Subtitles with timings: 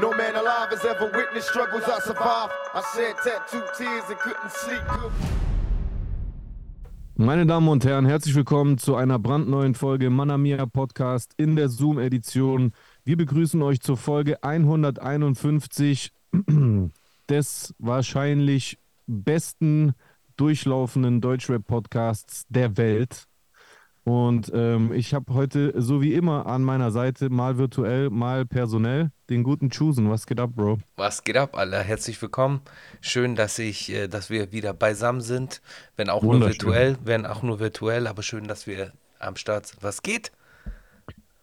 [0.00, 2.52] No man alive has ever witnessed struggles I survived.
[2.74, 4.82] I shed tattooed tears and couldn't sleep.
[7.14, 12.72] Meine Damen und Herren, herzlich willkommen zu einer brandneuen Folge Manamia Podcast in der Zoom-Edition.
[13.04, 16.10] Wir begrüßen euch zur Folge 151
[17.28, 19.92] des wahrscheinlich besten
[20.36, 23.28] durchlaufenden Deutschrap-Podcasts der Welt.
[24.04, 29.10] Und ähm, ich habe heute, so wie immer, an meiner Seite, mal virtuell, mal personell,
[29.30, 30.10] den guten Chusen.
[30.10, 30.78] Was geht ab, Bro?
[30.96, 31.82] Was geht ab, Alter?
[31.82, 32.60] Herzlich willkommen.
[33.00, 35.62] Schön, dass ich, äh, dass wir wieder beisammen sind.
[35.96, 39.82] Wenn auch nur virtuell, wenn auch nur virtuell, aber schön, dass wir am Start sind.
[39.82, 40.32] Was geht?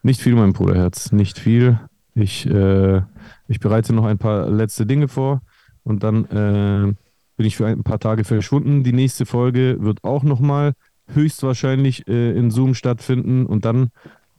[0.04, 1.12] Nicht viel, mein Bruderherz.
[1.12, 1.80] Nicht viel.
[2.14, 3.02] Ich, äh,
[3.48, 5.42] ich bereite noch ein paar letzte Dinge vor
[5.84, 6.94] und dann äh,
[7.38, 8.84] bin ich für ein paar Tage verschwunden.
[8.84, 10.74] Die nächste Folge wird auch nochmal
[11.14, 13.92] höchstwahrscheinlich äh, in Zoom stattfinden und dann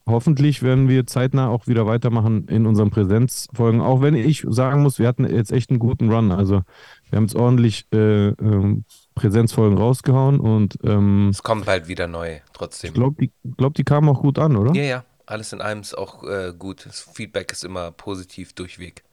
[0.06, 3.80] hoffentlich werden wir zeitnah auch wieder weitermachen in unseren Präsenzfolgen.
[3.80, 6.32] Auch wenn ich sagen muss, wir hatten jetzt echt einen guten Run.
[6.32, 6.62] Also
[7.10, 8.84] wir haben jetzt ordentlich äh, ähm,
[9.14, 12.88] Präsenzfolgen rausgehauen und ähm, es kommt bald wieder neu, trotzdem.
[12.88, 14.74] Ich glaube, die, glaub, die kamen auch gut an, oder?
[14.74, 15.04] Ja, ja.
[15.24, 16.84] Alles in allem ist auch äh, gut.
[16.84, 19.04] Das Feedback ist immer positiv durchweg.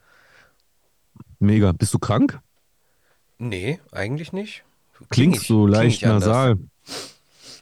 [1.39, 1.71] Mega.
[1.71, 2.39] Bist du krank?
[3.37, 4.63] Nee, eigentlich nicht.
[5.09, 6.57] Klingst so leicht nasal.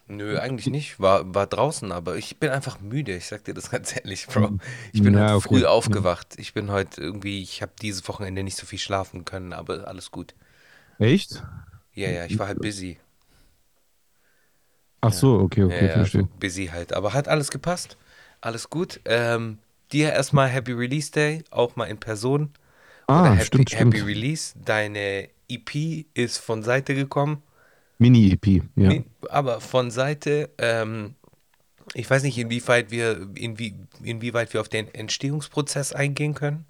[0.08, 1.00] Nö, eigentlich nicht.
[1.00, 3.16] War, war draußen, aber ich bin einfach müde.
[3.16, 4.58] Ich sag dir das ganz ehrlich, Bro.
[4.94, 6.36] Ich bin ja, heute früh aufgewacht.
[6.38, 10.12] Ich bin heute irgendwie, ich habe dieses Wochenende nicht so viel schlafen können, aber alles
[10.12, 10.34] gut.
[11.00, 11.44] Echt?
[11.94, 13.00] Ja, ja, ich war halt busy.
[15.02, 16.22] Ach so, okay, okay, ja, verstehe.
[16.22, 16.94] So busy halt.
[16.94, 17.98] Aber hat alles gepasst.
[18.42, 19.00] Alles gut.
[19.06, 19.60] Ähm,
[19.92, 22.52] dir erstmal Happy Release Day, auch mal in Person.
[23.08, 24.10] Ah, Oder Happy, stimmt, Happy stimmt.
[24.10, 24.54] Release.
[24.64, 27.42] Deine EP ist von Seite gekommen.
[27.98, 28.92] Mini-EP, ja.
[29.30, 31.16] Aber von Seite, ähm,
[31.94, 36.66] ich weiß nicht, inwieweit wir, inwie, inwieweit wir auf den Entstehungsprozess eingehen können.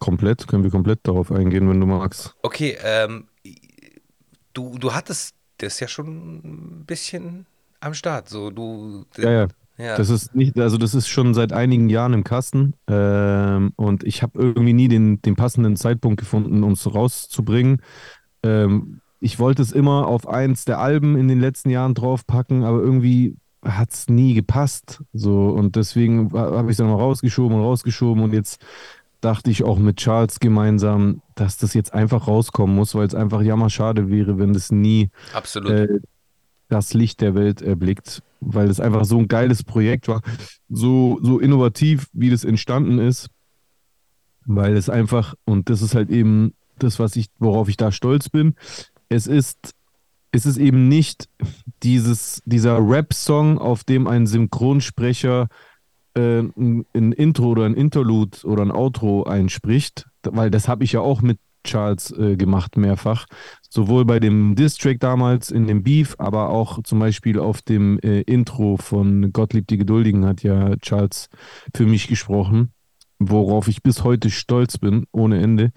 [0.00, 2.34] Komplett, können wir komplett darauf eingehen, wenn du magst.
[2.42, 3.28] Okay, ähm,
[4.52, 7.46] du, du hattest das ja schon ein bisschen
[7.80, 8.28] am Start.
[8.28, 9.04] So, du.
[9.16, 9.48] Ja, ja.
[9.76, 9.96] Ja.
[9.96, 14.22] Das ist nicht, also das ist schon seit einigen Jahren im Kasten ähm, und ich
[14.22, 17.82] habe irgendwie nie den, den passenden Zeitpunkt gefunden, um es rauszubringen.
[18.44, 22.80] Ähm, ich wollte es immer auf eins der Alben in den letzten Jahren draufpacken, aber
[22.80, 25.02] irgendwie hat es nie gepasst.
[25.14, 28.60] So, und deswegen habe ich es dann mal rausgeschoben und rausgeschoben und jetzt
[29.22, 33.40] dachte ich auch mit Charles gemeinsam, dass das jetzt einfach rauskommen muss, weil es einfach
[33.40, 35.08] jammerschade wäre, wenn das nie
[35.70, 36.00] äh,
[36.68, 40.20] das Licht der Welt erblickt, weil es einfach so ein geiles Projekt war,
[40.68, 43.30] so, so innovativ, wie das entstanden ist,
[44.44, 48.28] weil es einfach, und das ist halt eben das, was ich, worauf ich da stolz
[48.28, 48.54] bin,
[49.08, 49.74] es ist,
[50.32, 51.28] es ist eben nicht
[51.82, 55.48] dieses, dieser Rap-Song, auf dem ein Synchronsprecher
[56.14, 60.92] äh, ein, ein, Intro oder ein Interlude oder ein Outro einspricht, weil das habe ich
[60.92, 63.26] ja auch mit Charles äh, gemacht mehrfach.
[63.68, 68.20] Sowohl bei dem Distrack damals in dem Beef, aber auch zum Beispiel auf dem äh,
[68.22, 71.28] Intro von Gottlieb die Geduldigen hat ja Charles
[71.74, 72.72] für mich gesprochen,
[73.18, 75.72] worauf ich bis heute stolz bin, ohne Ende.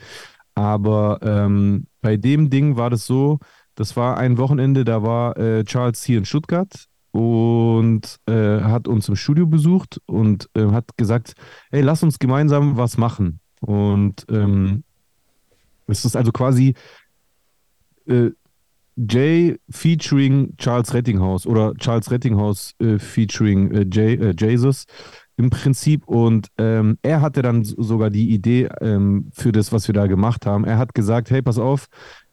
[0.53, 3.39] Aber ähm, bei dem Ding war das so,
[3.75, 9.09] das war ein Wochenende, da war äh, Charles hier in Stuttgart und äh, hat uns
[9.09, 11.33] im Studio besucht und äh, hat gesagt,
[11.69, 13.41] hey, lass uns gemeinsam was machen.
[13.59, 14.85] Und ähm,
[15.87, 16.75] es ist also quasi
[18.05, 18.29] äh,
[18.95, 24.85] Jay featuring Charles Rettinghaus oder Charles Rettinghaus äh, featuring äh, Jay, Jesus
[25.37, 26.07] im Prinzip.
[26.07, 30.45] Und ähm, er hatte dann sogar die Idee ähm, für das, was wir da gemacht
[30.45, 30.65] haben.
[30.65, 31.87] Er hat gesagt, hey, pass auf,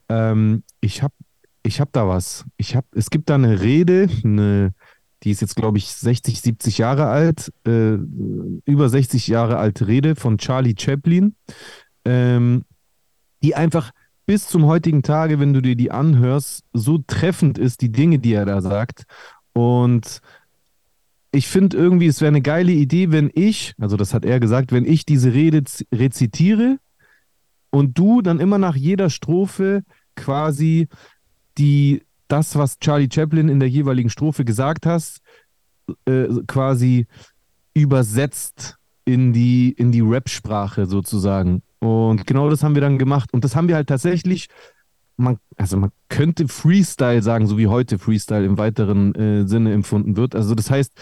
[0.08, 1.14] ähm, ich habe
[1.62, 2.44] ich hab da was.
[2.56, 4.74] Ich hab, es gibt da eine Rede, eine,
[5.22, 7.94] die ist jetzt, glaube ich, 60, 70 Jahre alt, äh,
[8.64, 11.34] über 60 Jahre alte Rede von Charlie Chaplin,
[12.04, 12.64] ähm,
[13.42, 13.92] die einfach
[14.26, 18.34] bis zum heutigen Tage, wenn du dir die anhörst, so treffend ist, die Dinge, die
[18.34, 19.04] er da sagt.
[19.52, 20.20] Und
[21.34, 24.72] ich finde irgendwie, es wäre eine geile Idee, wenn ich, also das hat er gesagt,
[24.72, 26.78] wenn ich diese Rede rezitiere
[27.70, 29.82] und du dann immer nach jeder Strophe
[30.14, 30.88] quasi
[31.58, 35.20] die, das, was Charlie Chaplin in der jeweiligen Strophe gesagt hast,
[36.06, 37.06] äh, quasi
[37.74, 41.62] übersetzt in die, in die Rap-Sprache sozusagen.
[41.80, 43.32] Und genau das haben wir dann gemacht.
[43.32, 44.48] Und das haben wir halt tatsächlich
[45.16, 50.16] man, also man könnte Freestyle sagen, so wie heute Freestyle im weiteren äh, Sinne empfunden
[50.16, 50.34] wird.
[50.34, 50.92] Also das heißt,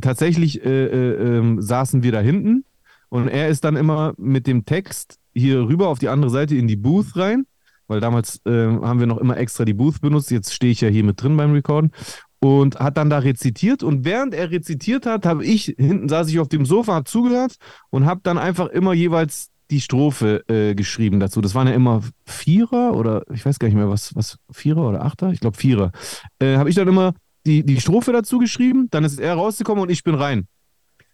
[0.00, 2.64] tatsächlich äh, äh, ähm, saßen wir da hinten
[3.08, 6.66] und er ist dann immer mit dem Text hier rüber auf die andere Seite in
[6.66, 7.46] die Booth rein,
[7.88, 10.30] weil damals ähm, haben wir noch immer extra die Booth benutzt.
[10.30, 11.92] Jetzt stehe ich ja hier mit drin beim Recorden
[12.40, 16.38] und hat dann da rezitiert und während er rezitiert hat, habe ich hinten saß ich
[16.38, 17.56] auf dem Sofa, habe zugehört
[17.90, 21.40] und habe dann einfach immer jeweils die Strophe äh, geschrieben dazu.
[21.40, 25.04] Das waren ja immer Vierer oder ich weiß gar nicht mehr, was, was Vierer oder
[25.04, 25.30] Achter?
[25.30, 25.90] Ich glaube Vierer.
[26.38, 27.14] Äh, habe ich dann immer
[27.46, 30.48] die, die Strophe dazu geschrieben, dann ist er rausgekommen und ich bin rein.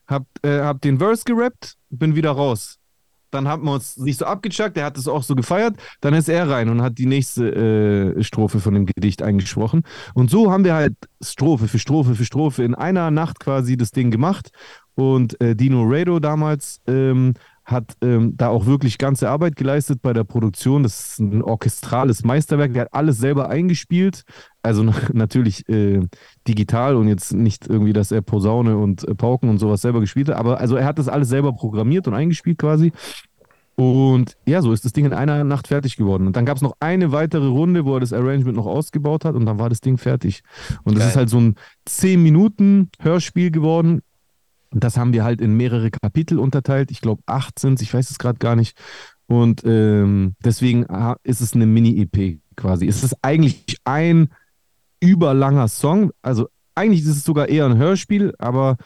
[0.06, 2.78] Hab, äh, hab den Verse gerappt, bin wieder raus.
[3.30, 5.76] Dann haben wir uns nicht so abgechuckt, der hat es auch so gefeiert.
[6.00, 9.84] Dann ist er rein und hat die nächste äh, Strophe von dem Gedicht eingesprochen.
[10.14, 13.90] Und so haben wir halt Strophe für Strophe für Strophe in einer Nacht quasi das
[13.90, 14.50] Ding gemacht.
[14.94, 17.32] Und äh, Dino Rado damals ähm,
[17.64, 20.82] hat ähm, da auch wirklich ganze Arbeit geleistet bei der Produktion.
[20.82, 22.74] Das ist ein orchestrales Meisterwerk.
[22.74, 24.24] Der hat alles selber eingespielt.
[24.62, 24.82] Also
[25.12, 26.00] natürlich äh,
[26.46, 30.28] digital und jetzt nicht irgendwie, dass er Posaune und äh, Pauken und sowas selber gespielt
[30.28, 30.36] hat.
[30.36, 32.92] Aber also er hat das alles selber programmiert und eingespielt quasi.
[33.74, 36.26] Und ja, so ist das Ding in einer Nacht fertig geworden.
[36.26, 39.34] Und dann gab es noch eine weitere Runde, wo er das Arrangement noch ausgebaut hat
[39.34, 40.42] und dann war das Ding fertig.
[40.84, 41.54] Und das ist halt so ein
[41.86, 44.02] 10 Minuten Hörspiel geworden
[44.74, 46.90] das haben wir halt in mehrere Kapitel unterteilt.
[46.90, 48.76] Ich glaube, acht sind ich weiß es gerade gar nicht.
[49.26, 50.86] Und ähm, deswegen
[51.22, 52.86] ist es eine Mini-EP quasi.
[52.86, 54.28] Es ist eigentlich ein
[55.02, 56.12] überlanger Song.
[56.22, 58.76] Also eigentlich ist es sogar eher ein Hörspiel, aber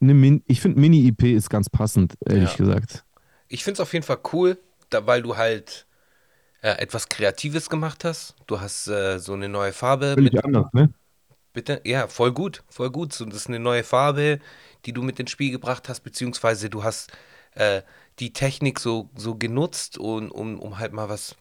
[0.00, 2.56] eine ich finde Mini-EP ist ganz passend, ehrlich ja.
[2.56, 3.04] gesagt.
[3.48, 4.58] Ich finde es auf jeden Fall cool,
[4.90, 5.86] da, weil du halt
[6.62, 8.34] äh, etwas Kreatives gemacht hast.
[8.46, 10.14] Du hast äh, so eine neue Farbe.
[10.14, 10.92] Völlig mit, anders, ne?
[11.52, 11.80] Bitte?
[11.84, 13.12] Ja, voll gut, voll gut.
[13.12, 14.38] So, das ist eine neue Farbe,
[14.84, 17.12] die du mit ins Spiel gebracht hast, beziehungsweise du hast
[17.54, 17.82] äh,
[18.18, 21.36] die Technik so, so genutzt, und, um, um halt mal was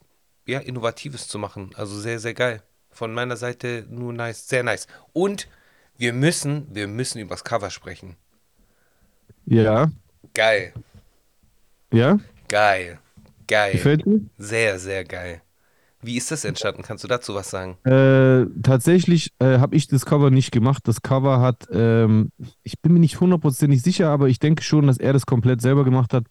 [0.45, 1.71] ja, Innovatives zu machen.
[1.75, 2.63] Also sehr, sehr geil.
[2.99, 4.85] Von meiner Seite nur nice, sehr nice.
[5.13, 5.47] Und
[5.97, 8.17] wir müssen, wir müssen übers Cover sprechen.
[9.45, 9.89] Ja.
[10.33, 10.73] Geil.
[11.93, 12.19] Ja?
[12.49, 12.99] Geil.
[13.47, 13.71] Geil.
[13.71, 14.19] Gefällt dir?
[14.37, 15.41] Sehr, sehr geil.
[16.01, 16.81] Wie ist das entstanden?
[16.81, 17.77] Kannst du dazu was sagen?
[17.85, 20.85] Äh, tatsächlich äh, habe ich das Cover nicht gemacht.
[20.85, 24.97] Das Cover hat, ähm, ich bin mir nicht hundertprozentig sicher, aber ich denke schon, dass
[24.97, 26.25] er das komplett selber gemacht hat.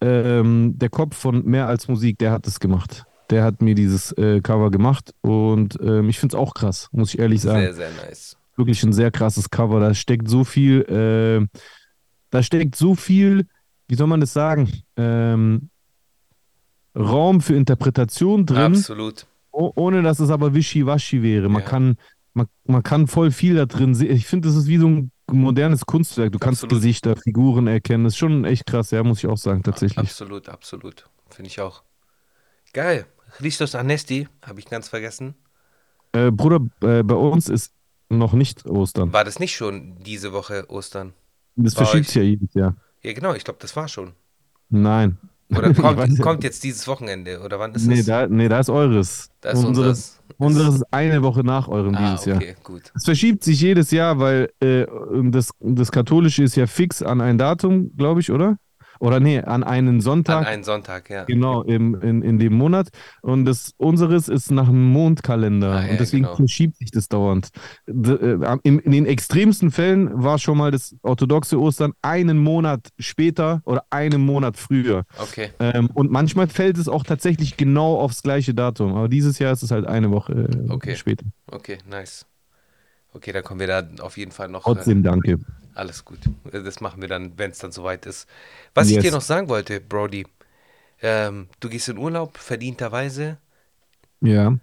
[0.00, 3.04] Ähm, der Kopf von Mehr als Musik, der hat das gemacht.
[3.30, 7.14] Der hat mir dieses äh, Cover gemacht und ähm, ich finde es auch krass, muss
[7.14, 7.60] ich ehrlich sagen.
[7.60, 8.36] Sehr, sehr nice.
[8.56, 9.80] Wirklich ein sehr krasses Cover.
[9.80, 11.58] Da steckt so viel, äh,
[12.30, 13.46] da steckt so viel,
[13.88, 14.70] wie soll man das sagen?
[14.96, 15.70] Ähm,
[16.96, 18.76] Raum für Interpretation drin.
[18.76, 19.26] Absolut.
[19.50, 21.48] Ohne dass es aber wischiwaschi wäre.
[21.48, 21.68] Man, ja.
[21.68, 21.96] kann,
[22.32, 24.14] man, man kann voll viel da drin sehen.
[24.14, 26.32] Ich finde, das ist wie so ein modernes Kunstwerk.
[26.32, 26.82] Du kannst absolut.
[26.82, 28.04] Gesichter, Figuren erkennen.
[28.04, 29.98] Das ist schon echt krass, ja, muss ich auch sagen, tatsächlich.
[29.98, 31.08] Absolut, absolut.
[31.30, 31.82] Finde ich auch.
[32.72, 33.06] Geil.
[33.34, 35.34] Christos Anesti, habe ich ganz vergessen.
[36.12, 37.72] Äh, Bruder, äh, bei uns ist
[38.08, 39.12] noch nicht Ostern.
[39.12, 41.14] War das nicht schon diese Woche Ostern?
[41.56, 42.76] Das verschiebt sich ja jedes Jahr.
[43.02, 44.12] Ja, genau, ich glaube, das war schon.
[44.70, 45.18] Nein.
[45.50, 47.40] Oder kommt, kommt, jetzt dieses Wochenende?
[47.40, 48.06] Oder wann ist nee, das?
[48.06, 49.30] Da, nee, da ist eures.
[49.40, 50.20] Da ist unseres.
[50.38, 52.56] Unseres ist eine Woche nach eurem ah, dieses okay, Jahr.
[52.62, 52.92] gut.
[52.94, 54.86] Es verschiebt sich jedes Jahr, weil äh,
[55.30, 58.58] das, das Katholische ist ja fix an ein Datum, glaube ich, oder?
[59.00, 60.38] Oder nee, an einen Sonntag.
[60.38, 61.24] An einen Sonntag, ja.
[61.24, 62.88] Genau, im, in, in dem Monat.
[63.22, 65.72] Und das unseres ist nach einem Mondkalender.
[65.72, 66.36] Ah, ja, und deswegen genau.
[66.36, 67.48] verschiebt sich das dauernd.
[67.86, 67.92] Äh,
[68.62, 73.84] in, in, den extremsten Fällen war schon mal das orthodoxe Ostern einen Monat später oder
[73.90, 75.04] einen Monat früher.
[75.18, 75.50] Okay.
[75.58, 78.94] Ähm, und manchmal fällt es auch tatsächlich genau aufs gleiche Datum.
[78.94, 80.96] Aber dieses Jahr ist es halt eine Woche äh, okay.
[80.96, 81.24] später.
[81.50, 82.26] Okay, nice.
[83.14, 84.64] Okay, dann kommen wir da auf jeden Fall noch.
[84.64, 85.38] Trotzdem äh, danke.
[85.74, 86.18] Alles gut.
[86.52, 88.28] Das machen wir dann, wenn es dann soweit ist.
[88.74, 88.98] Was yes.
[88.98, 90.26] ich dir noch sagen wollte, Brody,
[91.00, 93.38] ähm, du gehst in Urlaub, verdienterweise.
[94.20, 94.56] Ja.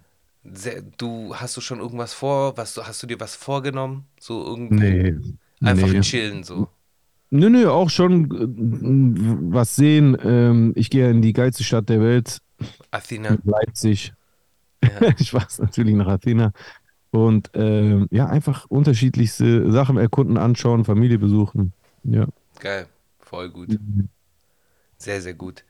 [0.98, 2.56] du hast du schon irgendwas vor?
[2.56, 4.06] Was, hast du dir was vorgenommen?
[4.20, 5.12] So irgendwie.
[5.12, 5.18] Nee.
[5.60, 6.00] Einfach nee.
[6.00, 6.68] chillen so.
[7.30, 10.16] Nö, nö, auch schon äh, was sehen.
[10.22, 12.42] Ähm, ich gehe in die geilste Stadt der Welt.
[12.90, 13.38] Athena.
[13.44, 14.12] Leipzig.
[14.82, 15.14] Ja.
[15.18, 16.52] ich weiß natürlich nach Athena.
[17.12, 21.74] Und ähm, ja, einfach unterschiedlichste Sachen erkunden, anschauen, Familie besuchen.
[22.04, 22.26] Ja.
[22.58, 22.86] Geil,
[23.20, 23.68] voll gut.
[23.68, 24.08] Mhm.
[24.96, 25.62] Sehr, sehr gut.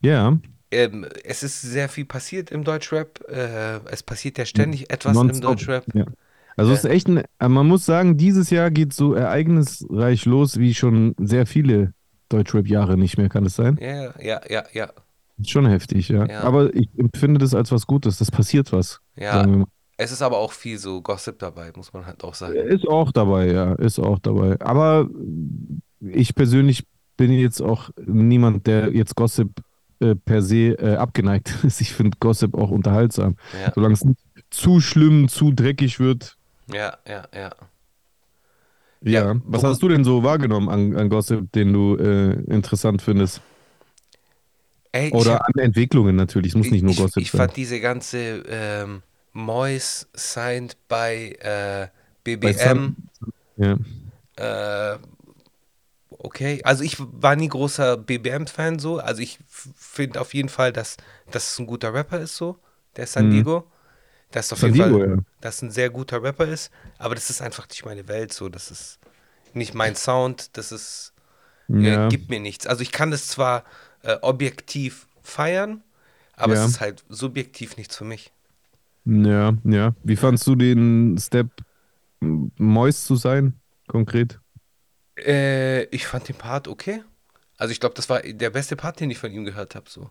[0.00, 0.38] Ja.
[0.70, 3.20] Ähm, es ist sehr viel passiert im Deutschrap.
[3.28, 5.84] Äh, es passiert ja ständig etwas im Deutschrap.
[5.94, 6.06] Ja.
[6.56, 10.58] Also es ist echt ein, äh, man muss sagen, dieses Jahr geht so ereignisreich los,
[10.58, 11.92] wie schon sehr viele
[12.30, 13.78] Deutschrap-Jahre nicht mehr, kann es sein?
[13.80, 14.90] Ja, ja, ja, ja.
[15.46, 16.26] Schon heftig, ja.
[16.26, 16.40] ja.
[16.40, 18.18] Aber ich empfinde das als was Gutes.
[18.18, 19.00] Das passiert was.
[19.14, 19.46] Ja,
[20.00, 22.54] es ist aber auch viel so Gossip dabei, muss man halt auch sagen.
[22.54, 24.56] Ist auch dabei, ja, ist auch dabei.
[24.60, 25.08] Aber
[26.00, 26.84] ich persönlich
[27.16, 29.50] bin jetzt auch niemand, der jetzt Gossip
[29.98, 31.80] äh, per se äh, abgeneigt ist.
[31.80, 33.36] Ich finde Gossip auch unterhaltsam.
[33.60, 33.72] Ja.
[33.74, 36.36] Solange es nicht zu schlimm, zu dreckig wird.
[36.72, 37.50] Ja, ja, ja.
[39.00, 43.02] Ja, ja was hast du denn so wahrgenommen an, an Gossip, den du äh, interessant
[43.02, 43.40] findest?
[44.92, 47.40] Ey, Oder hab, an Entwicklungen natürlich, es muss nicht nur Gossip ich, ich sein.
[47.40, 49.02] Ich fand diese ganze ähm,
[49.38, 51.88] Mois signed bei äh,
[52.24, 52.96] BBM.
[53.56, 53.76] Bei
[54.36, 54.94] ja.
[54.94, 54.98] äh,
[56.10, 56.60] okay.
[56.64, 58.98] Also ich war nie großer BBM-Fan so.
[58.98, 60.96] Also ich finde auf jeden Fall, dass,
[61.30, 62.58] dass es ein guter Rapper ist so,
[62.96, 63.30] der San Mhm.
[63.32, 63.70] Diego.
[64.30, 65.22] Dass auf San jeden Diego, Fall, ja.
[65.40, 66.70] dass ein sehr guter Rapper ist.
[66.98, 68.48] Aber das ist einfach nicht meine Welt so.
[68.48, 68.98] Das ist
[69.54, 70.56] nicht mein Sound.
[70.58, 71.14] Das ist,
[71.70, 72.66] äh, Ja, gibt mir nichts.
[72.66, 73.64] Also ich kann das zwar
[74.02, 75.82] äh, objektiv feiern,
[76.34, 76.64] aber Ja.
[76.64, 78.32] es ist halt subjektiv nichts für mich.
[79.08, 79.94] Ja, ja.
[80.04, 81.48] Wie fandst du den Step,
[82.20, 84.40] m- Moist zu sein, konkret?
[85.16, 87.02] Äh, ich fand den Part okay.
[87.56, 89.90] Also ich glaube, das war der beste Part, den ich von ihm gehört habe.
[89.90, 90.10] So.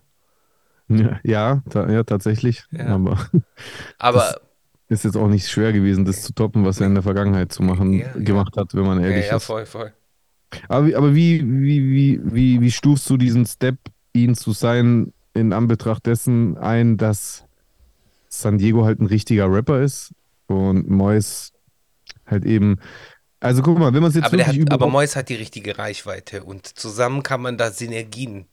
[0.88, 2.64] Ja, ja, ta ja, tatsächlich.
[2.70, 2.86] Ja.
[2.94, 3.18] Aber
[3.98, 4.40] Aber
[4.88, 7.62] ist jetzt auch nicht schwer gewesen, das zu toppen, was er in der Vergangenheit zu
[7.62, 8.24] machen, Ja, ja.
[8.24, 9.44] gemacht hat, wenn man ja, ehrlich ja, ist.
[9.46, 9.92] voll, voll.
[10.68, 13.78] Aber, aber wie, wie, wie, wie, wie stufst du diesen Step,
[14.14, 17.44] ihn zu sein, in Anbetracht dessen ein, dass
[18.40, 20.12] San Diego halt ein richtiger Rapper ist
[20.46, 21.52] und Mois
[22.26, 22.78] halt eben.
[23.40, 25.78] Also guck mal, wenn man es jetzt Aber, wirklich hat, aber Mois hat die richtige
[25.78, 28.46] Reichweite und zusammen kann man da Synergien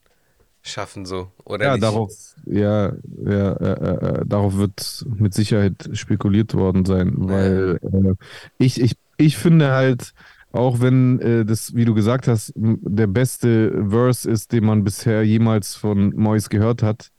[0.62, 1.84] schaffen, so, oder ja, nicht?
[1.84, 2.12] darauf,
[2.46, 2.92] ja,
[3.24, 8.14] ja, äh, äh, äh, darauf wird mit Sicherheit spekuliert worden sein, weil äh,
[8.58, 10.14] ich, ich, ich finde halt,
[10.52, 15.24] auch wenn äh, das, wie du gesagt hast, der beste Verse ist, den man bisher
[15.24, 17.12] jemals von Mois gehört hat,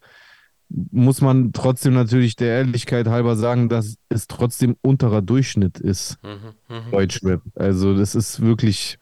[0.68, 6.18] muss man trotzdem natürlich der Ehrlichkeit halber sagen, dass es trotzdem unterer Durchschnitt ist.
[6.22, 6.90] Mhm, mhm.
[6.90, 7.42] Deutschrap.
[7.54, 8.98] Also das ist wirklich,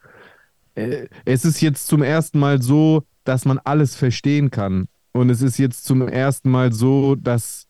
[0.75, 4.89] äh, es ist jetzt zum ersten Mal so, dass man alles verstehen kann.
[5.13, 7.67] Und es ist jetzt zum ersten Mal so, dass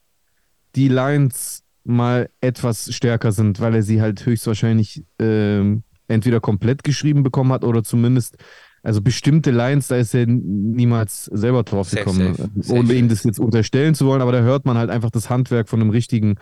[0.74, 7.22] die Lines mal etwas stärker sind, weil er sie halt höchstwahrscheinlich ähm, entweder komplett geschrieben
[7.22, 8.38] bekommen hat oder zumindest,
[8.84, 12.92] also bestimmte Lines, da ist er niemals selber drauf Safe, gekommen, safe, äh, safe, ohne
[12.92, 15.80] ihm das jetzt unterstellen zu wollen, aber da hört man halt einfach das Handwerk von
[15.80, 16.36] einem richtigen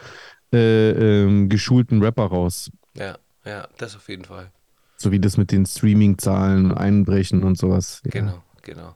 [0.52, 2.70] äh, ähm, geschulten Rapper raus.
[2.94, 4.50] Ja, ja, das auf jeden Fall.
[4.96, 8.02] So wie das mit den Streaming-Zahlen einbrechen und sowas.
[8.04, 8.10] Ja.
[8.10, 8.94] Genau, genau.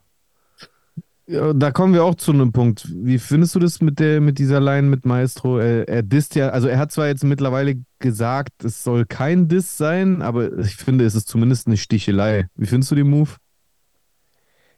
[1.28, 2.87] Ja, da kommen wir auch zu einem Punkt.
[2.95, 5.59] Wie findest du das mit der, mit dieser Line mit Maestro?
[5.59, 9.76] Er, er disst ja, also er hat zwar jetzt mittlerweile gesagt, es soll kein Diss
[9.76, 12.47] sein, aber ich finde, es ist zumindest eine Stichelei.
[12.54, 13.30] Wie findest du den Move?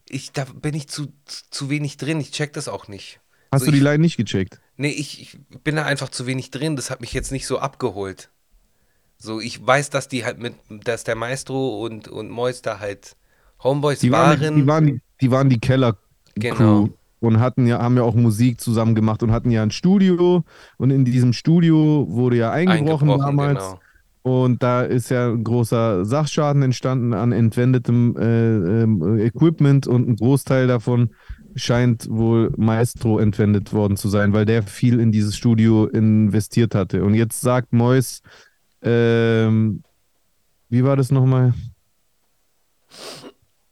[0.09, 3.21] Ich, da bin ich zu, zu wenig drin, ich check das auch nicht.
[3.53, 4.59] Hast So, du die ich- Line nicht gecheckt?
[4.79, 6.77] Nee, ich, ich bin da einfach zu wenig drin.
[6.77, 8.31] Das hat mich jetzt nicht so abgeholt.
[9.19, 13.17] So, ich weiß, dass die halt mit, dass der Maestro und, und Mois da halt
[13.63, 14.41] Homeboys Die waren.
[14.41, 15.99] waren, die waren, die, waren die Keller-Crew
[16.41, 16.89] Genau.
[17.21, 20.45] und hatten ja, haben ja auch Musik zusammen gemacht und hatten ja ein Studio
[20.77, 23.59] und in diesem Studio wurde ja eingebrochen, damals.
[23.59, 23.81] genau.
[24.23, 30.17] Und da ist ja ein großer Sachschaden entstanden an entwendetem äh, ähm, Equipment und ein
[30.17, 31.11] Großteil davon
[31.55, 37.05] scheint wohl Maestro entwendet worden zu sein, weil der viel in dieses Studio investiert hatte.
[37.05, 38.21] Und jetzt sagt Mois,
[38.83, 39.83] ähm,
[40.69, 41.55] wie war das nochmal?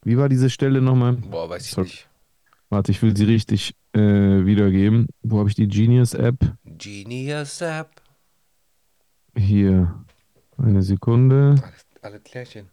[0.02, 1.14] Wie war diese Stelle nochmal?
[1.14, 1.86] Boah, weiß ich Sorry.
[1.86, 2.08] nicht.
[2.68, 5.06] Warte, ich will sie richtig äh, wiedergeben.
[5.22, 6.56] Wo habe ich die Genius-App?
[6.64, 7.90] Genius App.
[9.36, 10.04] Hier.
[10.58, 11.54] Eine Sekunde.
[11.62, 12.68] Alle, alle Klärchen.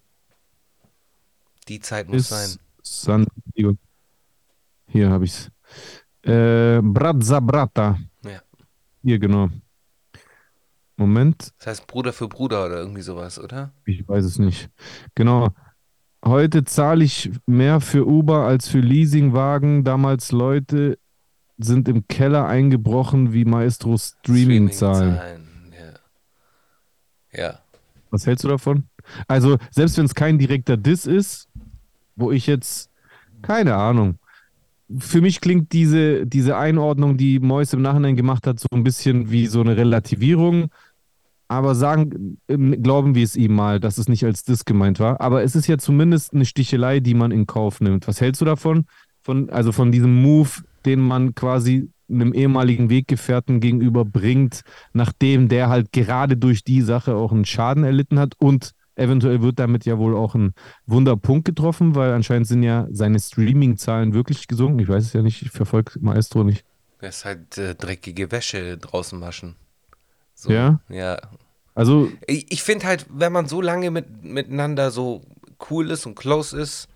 [1.68, 2.50] Die Zeit muss sein.
[2.50, 3.76] ist San Diego.
[4.88, 5.52] Hier habe ich es.
[6.30, 7.98] Äh, Brazza Brata.
[8.24, 8.42] Ja.
[9.04, 9.50] Hier, genau.
[10.96, 13.74] Moment, Das heißt Bruder für Bruder oder irgendwie sowas, oder?
[13.86, 14.70] ich weiß es nicht.
[15.16, 15.50] Genau.
[16.24, 19.84] Heute zahle ich mehr für Uber als für Leasingwagen.
[19.84, 20.98] Damals Leute
[21.58, 25.16] sind im Keller eingebrochen wie Maestro Streaming-Zahlen.
[25.16, 25.74] Streaming-Zahlen,
[27.34, 27.44] Ja.
[27.44, 27.60] Ja.
[28.10, 28.86] Was hältst du davon?
[29.28, 31.50] Also, selbst wenn es kein direkter Diss ist,
[32.16, 32.90] wo ich jetzt,
[33.42, 34.18] keine Ahnung,
[35.00, 39.32] für mich klingt diese, diese Einordnung, die Mois im Nachhinein gemacht hat, so ein bisschen
[39.32, 40.70] wie so eine Relativierung.
[41.54, 45.22] Aber sagen, ähm, glauben wir es ihm mal, dass es nicht als Diss gemeint war.
[45.22, 48.08] Aber es ist ja zumindest eine Stichelei, die man in Kauf nimmt.
[48.08, 48.86] Was hältst du davon?
[49.22, 50.50] Von, also von diesem Move,
[50.84, 57.16] den man quasi einem ehemaligen Weggefährten gegenüber bringt, nachdem der halt gerade durch die Sache
[57.16, 60.54] auch einen Schaden erlitten hat und eventuell wird damit ja wohl auch ein
[60.88, 64.80] Wunderpunkt getroffen, weil anscheinend sind ja seine Streaming-Zahlen wirklich gesunken.
[64.80, 66.66] Ich weiß es ja nicht, ich verfolge Maestro nicht.
[67.00, 69.56] Das ist halt äh, dreckige Wäsche draußen waschen.
[70.36, 70.80] So, Ja?
[70.90, 71.18] Ja.
[71.76, 75.22] Also, Ich, ich finde halt, wenn man so lange mit, miteinander so
[75.70, 76.88] cool ist und close ist,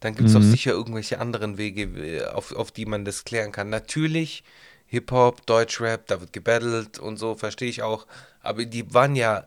[0.00, 0.40] dann gibt es Mhm.
[0.40, 3.70] auch sicher irgendwelche anderen Wege, äh, auf, auf die man das klären kann.
[3.70, 4.44] Natürlich,
[4.86, 8.06] Hip-Hop, Deutschrap, da wird gebattelt und so, verstehe ich auch.
[8.40, 9.44] Aber die waren ja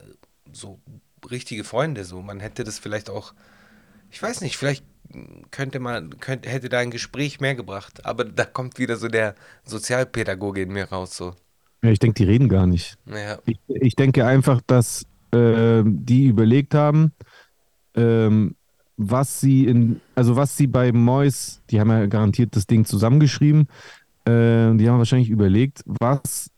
[0.51, 0.79] so
[1.29, 2.21] richtige Freunde, so.
[2.21, 3.33] Man hätte das vielleicht auch,
[4.11, 4.83] ich weiß nicht, vielleicht
[5.51, 8.05] könnte man, könnte, hätte da ein Gespräch mehr gebracht.
[8.05, 11.35] Aber da kommt wieder so der Sozialpädagoge in mir raus, so.
[11.83, 12.97] Ja, ich denke, die reden gar nicht.
[13.05, 17.13] Naja, Ich, ich denke einfach, dass ähm, die überlegt haben,
[17.95, 18.55] ähm,
[18.97, 23.67] was sie in, also was sie bei Mois, die haben ja garantiert das Ding zusammengeschrieben,
[24.25, 26.51] äh, die haben wahrscheinlich überlegt, was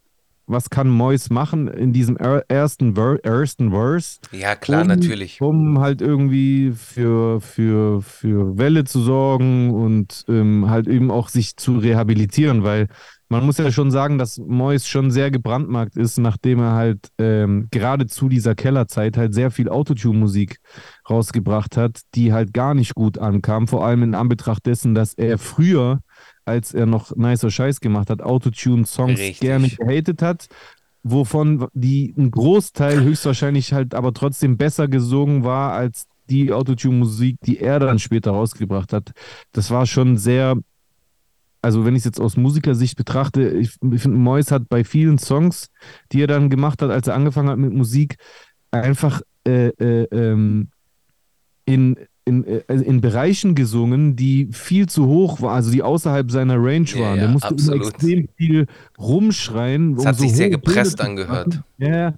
[0.51, 4.19] was kann Mois machen in diesem ersten, Ver ersten Verse?
[4.31, 5.41] Ja, klar, um, natürlich.
[5.41, 11.55] Um halt irgendwie für, für, für Welle zu sorgen und ähm, halt eben auch sich
[11.55, 12.87] zu rehabilitieren, weil
[13.31, 17.69] man muss ja schon sagen, dass Mois schon sehr gebrandmarkt ist, nachdem er halt ähm,
[17.71, 20.57] gerade zu dieser Kellerzeit halt sehr viel Autotune-Musik
[21.09, 25.37] rausgebracht hat, die halt gar nicht gut ankam, vor allem in Anbetracht dessen, dass er
[25.37, 26.01] früher
[26.43, 30.47] als er noch nicer Scheiß gemacht hat, Autotune-Songs gerne gehatet hat,
[31.03, 37.59] wovon die ein Großteil höchstwahrscheinlich halt aber trotzdem besser gesungen war als die Autotune-Musik, die
[37.59, 39.11] er dann später rausgebracht hat.
[39.51, 40.55] Das war schon sehr,
[41.61, 45.17] also wenn ich es jetzt aus Musikersicht betrachte, ich, ich finde, Mois hat bei vielen
[45.17, 45.69] Songs,
[46.11, 48.17] die er dann gemacht hat, als er angefangen hat mit Musik,
[48.71, 50.69] einfach äh, äh, ähm,
[51.65, 56.55] in in, äh, in Bereichen gesungen, die viel zu hoch waren, also die außerhalb seiner
[56.55, 57.15] Range waren.
[57.15, 59.95] Ja, Der musste immer extrem viel rumschreien.
[59.95, 61.61] Das um hat so sich sehr gepresst angehört.
[61.77, 62.13] Ja.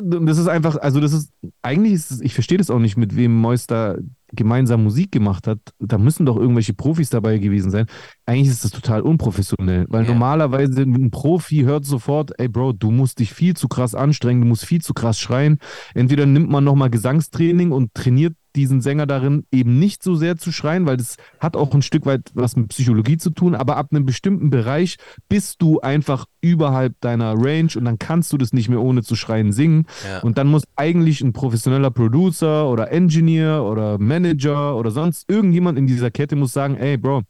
[0.00, 1.32] Das ist einfach, also das ist,
[1.62, 3.96] eigentlich ist es, ich verstehe das auch nicht, mit wem Mois da
[4.32, 5.58] gemeinsam Musik gemacht hat.
[5.78, 7.86] Da müssen doch irgendwelche Profis dabei gewesen sein.
[8.26, 10.10] Eigentlich ist das total unprofessionell, weil ja.
[10.10, 14.46] normalerweise ein Profi hört sofort, ey Bro, du musst dich viel zu krass anstrengen, du
[14.46, 15.58] musst viel zu krass schreien.
[15.94, 20.52] Entweder nimmt man nochmal Gesangstraining und trainiert diesen Sänger darin, eben nicht so sehr zu
[20.52, 23.88] schreien, weil das hat auch ein Stück weit was mit Psychologie zu tun, aber ab
[23.90, 24.96] einem bestimmten Bereich
[25.28, 29.16] bist du einfach überhalb deiner Range und dann kannst du das nicht mehr ohne zu
[29.16, 29.86] schreien singen.
[30.06, 30.20] Ja.
[30.20, 35.86] Und dann muss eigentlich ein professioneller Producer oder Engineer oder Manager oder sonst irgendjemand in
[35.86, 37.22] dieser Kette muss sagen, ey Bro,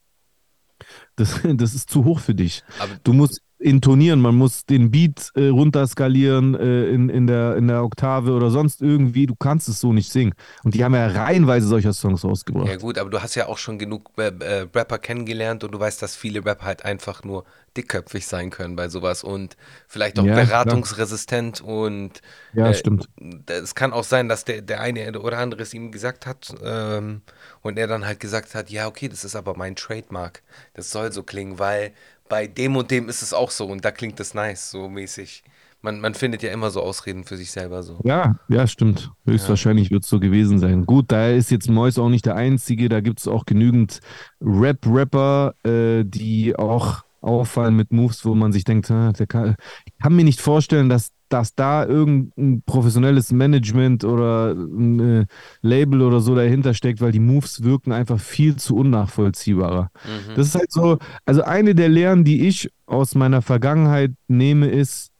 [1.16, 2.62] das, das ist zu hoch für dich.
[2.78, 7.68] Aber du musst intonieren, man muss den Beat äh, runterskalieren äh, in, in, der, in
[7.68, 9.26] der Oktave oder sonst irgendwie.
[9.26, 10.34] Du kannst es so nicht singen.
[10.64, 12.68] Und die haben ja reihenweise solcher Songs rausgebracht.
[12.68, 15.80] Ja, gut, aber du hast ja auch schon genug äh, äh, Rapper kennengelernt und du
[15.80, 17.44] weißt, dass viele Rapper halt einfach nur
[17.76, 21.68] dickköpfig sein können bei sowas und vielleicht auch ja, beratungsresistent klar.
[21.68, 22.20] und.
[22.52, 23.08] Ja, äh, stimmt.
[23.46, 27.22] Es kann auch sein, dass der, der eine oder andere es ihm gesagt hat ähm,
[27.62, 30.42] und er dann halt gesagt hat: Ja, okay, das ist aber mein Trademark.
[30.74, 31.92] Das soll so klingen, weil
[32.32, 35.44] bei dem und dem ist es auch so und da klingt es nice, so mäßig.
[35.82, 38.00] Man, man findet ja immer so Ausreden für sich selber so.
[38.04, 39.10] Ja, ja, stimmt.
[39.26, 39.90] Höchstwahrscheinlich ja.
[39.90, 40.86] wird es so gewesen sein.
[40.86, 44.00] Gut, da ist jetzt Mois auch nicht der Einzige, da gibt es auch genügend
[44.40, 50.16] Rap-Rapper, äh, die auch auffallen mit Moves, wo man sich denkt, ah, kann, ich kann
[50.16, 55.26] mir nicht vorstellen, dass dass da irgendein professionelles Management oder ein äh,
[55.62, 59.90] Label oder so dahinter steckt, weil die Moves wirken einfach viel zu unnachvollziehbarer.
[60.04, 60.34] Mhm.
[60.34, 65.10] Das ist halt so, also eine der Lehren, die ich aus meiner Vergangenheit nehme, ist,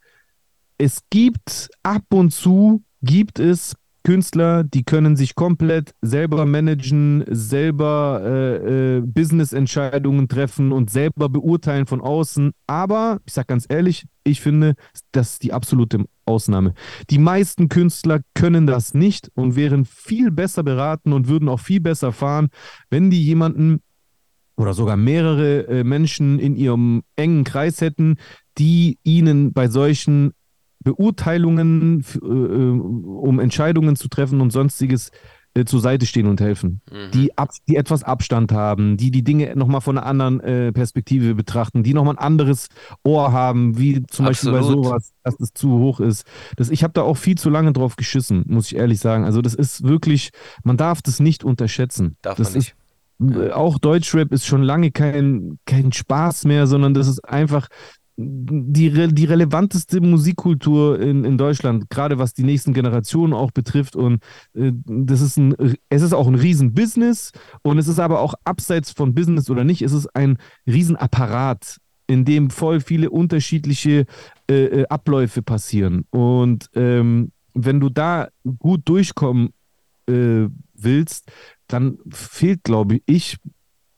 [0.78, 8.20] es gibt ab und zu, gibt es Künstler, die können sich komplett selber managen, selber
[8.24, 12.52] äh, äh, Business-Entscheidungen treffen und selber beurteilen von außen.
[12.66, 14.74] Aber ich sage ganz ehrlich, ich finde,
[15.12, 16.74] das ist die absolute Ausnahme.
[17.10, 21.80] Die meisten Künstler können das nicht und wären viel besser beraten und würden auch viel
[21.80, 22.48] besser fahren,
[22.90, 23.80] wenn die jemanden
[24.56, 28.16] oder sogar mehrere äh, Menschen in ihrem engen Kreis hätten,
[28.58, 30.32] die ihnen bei solchen
[30.82, 35.10] Beurteilungen, äh, um Entscheidungen zu treffen und sonstiges
[35.54, 36.80] äh, zur Seite stehen und helfen.
[36.90, 37.10] Mhm.
[37.12, 41.34] Die, ab, die etwas Abstand haben, die die Dinge nochmal von einer anderen äh, Perspektive
[41.34, 42.68] betrachten, die nochmal ein anderes
[43.04, 44.60] Ohr haben, wie zum Absolut.
[44.60, 46.26] Beispiel bei sowas, dass das zu hoch ist.
[46.56, 49.24] Das, ich habe da auch viel zu lange drauf geschissen, muss ich ehrlich sagen.
[49.24, 50.30] Also das ist wirklich,
[50.64, 52.16] man darf das nicht unterschätzen.
[52.22, 52.74] Darf das man nicht.
[53.18, 57.68] Ist, äh, auch Deutschrap ist schon lange kein, kein Spaß mehr, sondern das ist einfach
[58.16, 63.96] die, die relevanteste Musikkultur in, in Deutschland, gerade was die nächsten Generationen auch betrifft.
[63.96, 64.22] Und
[64.54, 65.54] äh, das ist ein,
[65.88, 69.82] es ist auch ein Riesenbusiness und es ist aber auch abseits von Business oder nicht,
[69.82, 74.06] es ist ein Riesenapparat, in dem voll viele unterschiedliche
[74.50, 76.04] äh, äh Abläufe passieren.
[76.10, 79.50] Und ähm, wenn du da gut durchkommen
[80.06, 81.30] äh, willst,
[81.68, 83.38] dann fehlt, glaube ich,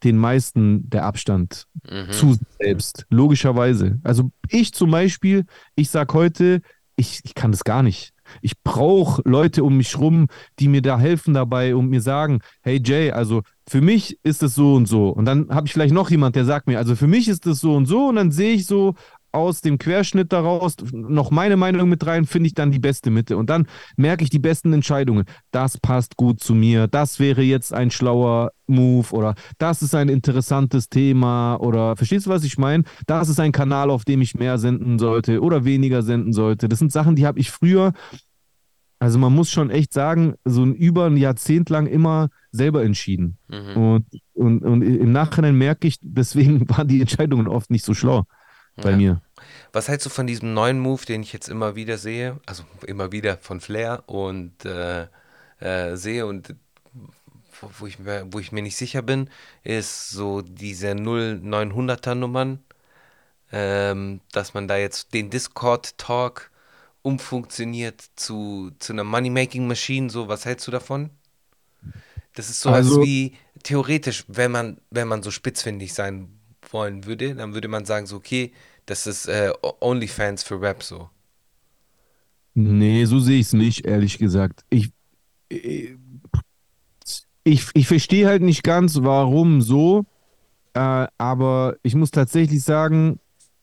[0.05, 2.11] den meisten der Abstand mhm.
[2.11, 3.99] zu selbst, logischerweise.
[4.05, 6.61] Also ich zum Beispiel, ich sage heute,
[6.97, 8.13] ich, ich kann das gar nicht.
[8.41, 12.81] Ich brauche Leute um mich rum, die mir da helfen dabei und mir sagen, hey
[12.83, 15.09] Jay, also für mich ist es so und so.
[15.09, 17.61] Und dann habe ich vielleicht noch jemand, der sagt mir, also für mich ist es
[17.61, 18.09] so und so.
[18.09, 18.95] Und dann sehe ich so,
[19.35, 23.37] aus dem Querschnitt daraus noch meine Meinung mit rein, finde ich dann die beste Mitte.
[23.37, 23.67] Und dann
[23.97, 25.25] merke ich die besten Entscheidungen.
[25.51, 26.87] Das passt gut zu mir.
[26.87, 32.31] Das wäre jetzt ein schlauer Move oder das ist ein interessantes Thema oder verstehst du,
[32.31, 32.85] was ich meine?
[33.07, 36.69] Das ist ein Kanal, auf dem ich mehr senden sollte oder weniger senden sollte.
[36.69, 37.93] Das sind Sachen, die habe ich früher
[39.01, 43.37] Also man muss schon echt sagen, so ein über ein Jahrzehnt lang immer selber entschieden.
[43.49, 43.77] Mhm.
[43.77, 48.25] Und, und, und im Nachhinein merke ich, deswegen waren die Entscheidungen oft nicht so schlau
[48.77, 48.97] bei ja.
[48.97, 49.21] mir.
[49.73, 53.13] Was hältst du von diesem neuen Move, den ich jetzt immer wieder sehe, also immer
[53.13, 55.07] wieder von Flair und äh,
[55.61, 56.55] äh, sehe und
[57.79, 59.31] wo ich, wo ich mir nicht sicher bin,
[59.63, 62.63] ist so diese 0900er Nummern,
[63.53, 66.51] ähm, dass man da jetzt den Discord-Talk
[67.03, 71.11] umfunktioniert zu, zu einer Money-Making-Machine, so, was hältst du davon?
[72.35, 76.29] Das ist so also, wie theoretisch, wenn man, wenn man so spitzfindig sein
[76.73, 78.53] wollen würde, dann würde man sagen, so, okay,
[78.87, 81.09] das ist äh, OnlyFans für Rap so.
[82.55, 84.65] Nee, so sehe ich es nicht, ehrlich gesagt.
[84.71, 84.91] Ich,
[85.49, 85.97] ich,
[87.43, 90.05] ich, ich verstehe halt nicht ganz, warum so,
[90.75, 93.19] äh, aber ich muss tatsächlich sagen,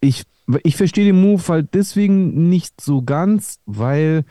[0.00, 0.24] Ich,
[0.62, 4.24] ich verstehe den Move halt deswegen nicht so ganz, weil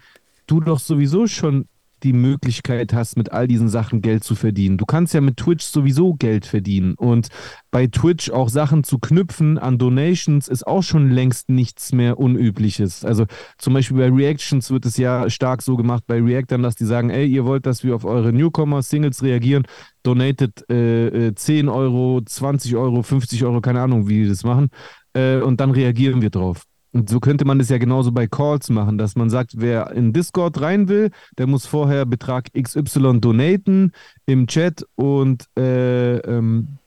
[0.46, 1.68] du doch sowieso schon
[2.03, 4.77] die Möglichkeit hast, mit all diesen Sachen Geld zu verdienen.
[4.77, 6.95] Du kannst ja mit Twitch sowieso Geld verdienen.
[6.95, 7.29] Und
[7.71, 13.05] bei Twitch auch Sachen zu knüpfen an Donations ist auch schon längst nichts mehr Unübliches.
[13.05, 13.25] Also
[13.57, 17.09] zum Beispiel bei Reactions wird es ja stark so gemacht bei Reactern, dass die sagen,
[17.09, 19.63] ey, ihr wollt, dass wir auf eure Newcomer-Singles reagieren,
[20.03, 24.69] donatet äh, 10 äh, Euro, 20 Euro, 50 Euro, keine Ahnung, wie die das machen.
[25.13, 26.68] Äh, und dann reagieren wir drauf.
[26.91, 30.12] Und so könnte man das ja genauso bei Calls machen, dass man sagt, wer in
[30.12, 33.91] Discord rein will, der muss vorher Betrag XY donaten
[34.25, 36.80] im Chat und, äh, ähm,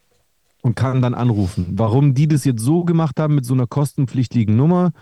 [0.62, 1.66] und kann dann anrufen.
[1.72, 4.92] Warum die das jetzt so gemacht haben mit so einer kostenpflichtigen Nummer,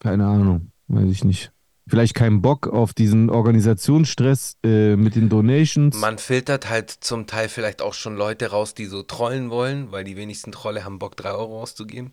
[0.00, 1.52] keine Ahnung, weiß ich nicht.
[1.88, 5.98] Vielleicht keinen Bock auf diesen Organisationsstress äh, mit den Donations.
[5.98, 10.04] Man filtert halt zum Teil vielleicht auch schon Leute raus, die so trollen wollen, weil
[10.04, 12.12] die wenigsten Trolle haben Bock, drei Euro auszugeben.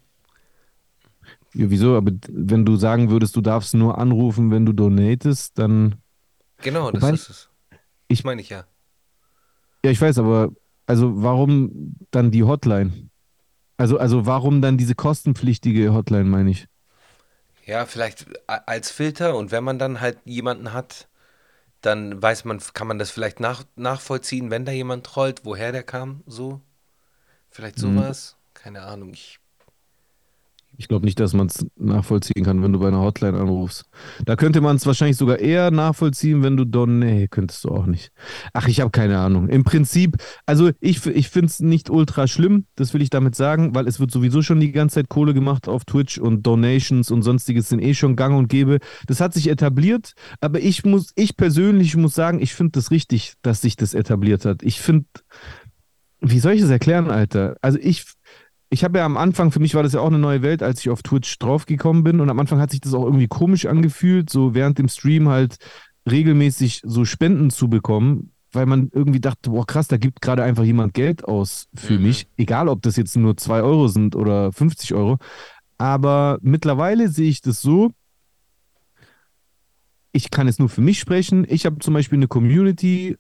[1.58, 1.98] Ja, wieso?
[1.98, 5.96] Aber wenn du sagen würdest, du darfst nur anrufen, wenn du donatest, dann.
[6.62, 7.50] Genau, das Wobei, ist es.
[8.08, 8.66] Ich meine ich ja.
[9.84, 10.52] Ja, ich weiß, aber
[10.86, 13.10] also warum dann die Hotline?
[13.78, 16.68] Also, also warum dann diese kostenpflichtige Hotline, meine ich?
[17.66, 21.08] Ja, vielleicht als Filter und wenn man dann halt jemanden hat,
[21.82, 25.84] dann weiß man, kann man das vielleicht nach, nachvollziehen, wenn da jemand trollt, woher der
[25.84, 26.62] kam, so.
[27.50, 27.96] Vielleicht mhm.
[27.96, 28.36] sowas.
[28.38, 28.54] Mhm.
[28.54, 29.40] Keine Ahnung, ich
[30.78, 33.86] ich glaube nicht, dass man es nachvollziehen kann, wenn du bei einer Hotline anrufst.
[34.24, 37.00] Da könnte man es wahrscheinlich sogar eher nachvollziehen, wenn du Don.
[37.00, 38.12] Nee, könntest du auch nicht.
[38.54, 39.50] Ach, ich habe keine Ahnung.
[39.50, 43.74] Im Prinzip, also ich, ich finde es nicht ultra schlimm, das will ich damit sagen,
[43.74, 47.24] weil es wird sowieso schon die ganze Zeit Kohle gemacht auf Twitch und Donations und
[47.24, 48.78] sonstiges sind eh schon gang und gäbe.
[49.08, 53.34] Das hat sich etabliert, aber ich muss, ich persönlich muss sagen, ich finde das richtig,
[53.42, 54.62] dass sich das etabliert hat.
[54.62, 55.08] Ich finde,
[56.20, 57.58] wie soll ich das erklären, Alter?
[57.62, 58.06] Also ich
[58.70, 60.82] ich habe ja am Anfang, für mich war das ja auch eine neue Welt, als
[60.82, 62.20] ich auf Twitch draufgekommen bin.
[62.20, 65.58] Und am Anfang hat sich das auch irgendwie komisch angefühlt, so während dem Stream halt
[66.10, 70.64] regelmäßig so Spenden zu bekommen, weil man irgendwie dachte, boah, krass, da gibt gerade einfach
[70.64, 72.04] jemand Geld aus für mhm.
[72.04, 72.28] mich.
[72.38, 75.18] Egal, ob das jetzt nur 2 Euro sind oder 50 Euro.
[75.78, 77.92] Aber mittlerweile sehe ich das so,
[80.12, 81.46] ich kann es nur für mich sprechen.
[81.48, 83.18] Ich habe zum Beispiel eine Community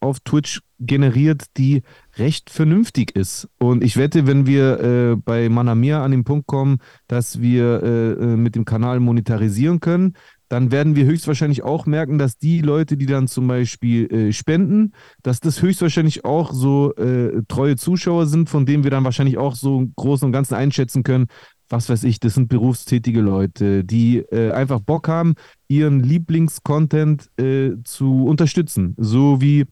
[0.00, 1.82] auf Twitch generiert, die
[2.16, 3.48] recht vernünftig ist.
[3.58, 8.10] Und ich wette, wenn wir äh, bei Manamir an den Punkt kommen, dass wir äh,
[8.12, 10.14] äh, mit dem Kanal monetarisieren können,
[10.48, 14.92] dann werden wir höchstwahrscheinlich auch merken, dass die Leute, die dann zum Beispiel äh, spenden,
[15.22, 19.54] dass das höchstwahrscheinlich auch so äh, treue Zuschauer sind, von denen wir dann wahrscheinlich auch
[19.54, 21.28] so im Großen und Ganzen einschätzen können,
[21.68, 25.34] was weiß ich, das sind berufstätige Leute, die äh, einfach Bock haben,
[25.68, 28.94] ihren Lieblingscontent äh, zu unterstützen.
[28.98, 29.66] So wie,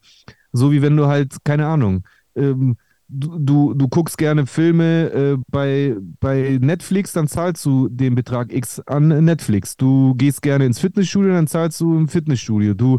[0.53, 2.05] so wie wenn du halt, keine Ahnung,
[2.39, 2.77] ähm,
[3.09, 8.81] du, du, guckst gerne Filme äh, bei, bei Netflix, dann zahlst du den Betrag X
[8.81, 9.77] an Netflix.
[9.77, 12.75] Du gehst gerne ins Fitnessstudio, dann zahlst du im Fitnessstudio.
[12.75, 12.99] Du,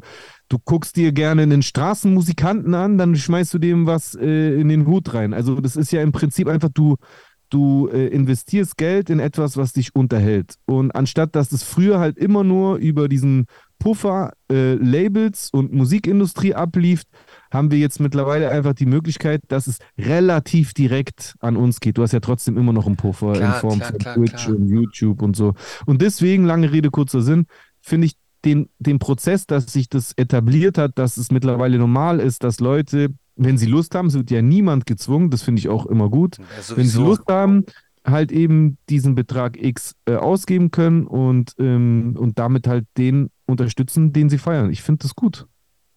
[0.49, 4.87] du guckst dir gerne einen Straßenmusikanten an, dann schmeißt du dem was äh, in den
[4.87, 5.33] Hut rein.
[5.33, 6.95] Also das ist ja im Prinzip einfach, du,
[7.49, 10.55] du äh, investierst Geld in etwas, was dich unterhält.
[10.65, 13.45] Und anstatt dass es früher halt immer nur über diesen
[13.77, 17.03] Puffer äh, Labels und Musikindustrie ablief,
[17.51, 21.97] haben wir jetzt mittlerweile einfach die Möglichkeit, dass es relativ direkt an uns geht.
[21.97, 24.47] Du hast ja trotzdem immer noch einen Puffer klar, in Form klar, von klar, Twitch
[24.47, 25.53] und YouTube und so.
[25.85, 27.45] Und deswegen, lange Rede, kurzer Sinn,
[27.81, 28.13] finde ich
[28.45, 33.09] den, den Prozess, dass sich das etabliert hat, dass es mittlerweile normal ist, dass Leute,
[33.35, 36.37] wenn sie Lust haben, es wird ja niemand gezwungen, das finde ich auch immer gut,
[36.37, 37.65] ja, wenn sie Lust haben,
[38.05, 44.13] halt eben diesen Betrag X äh, ausgeben können und, ähm, und damit halt den unterstützen,
[44.13, 44.71] den sie feiern.
[44.71, 45.47] Ich finde das gut.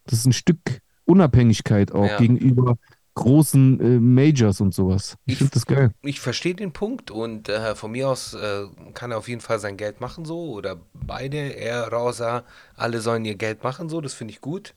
[0.04, 0.58] Das ist ein Stück
[1.04, 2.18] Unabhängigkeit auch ja.
[2.18, 2.76] gegenüber
[3.14, 5.16] großen äh, Majors und sowas.
[5.26, 5.90] Ich, ich finde das geil.
[6.02, 9.58] Ich verstehe den Punkt und äh, von mir aus äh, kann er auf jeden Fall
[9.58, 12.44] sein Geld machen so oder beide, er, Rosa,
[12.76, 14.74] alle sollen ihr Geld machen so, das finde ich gut.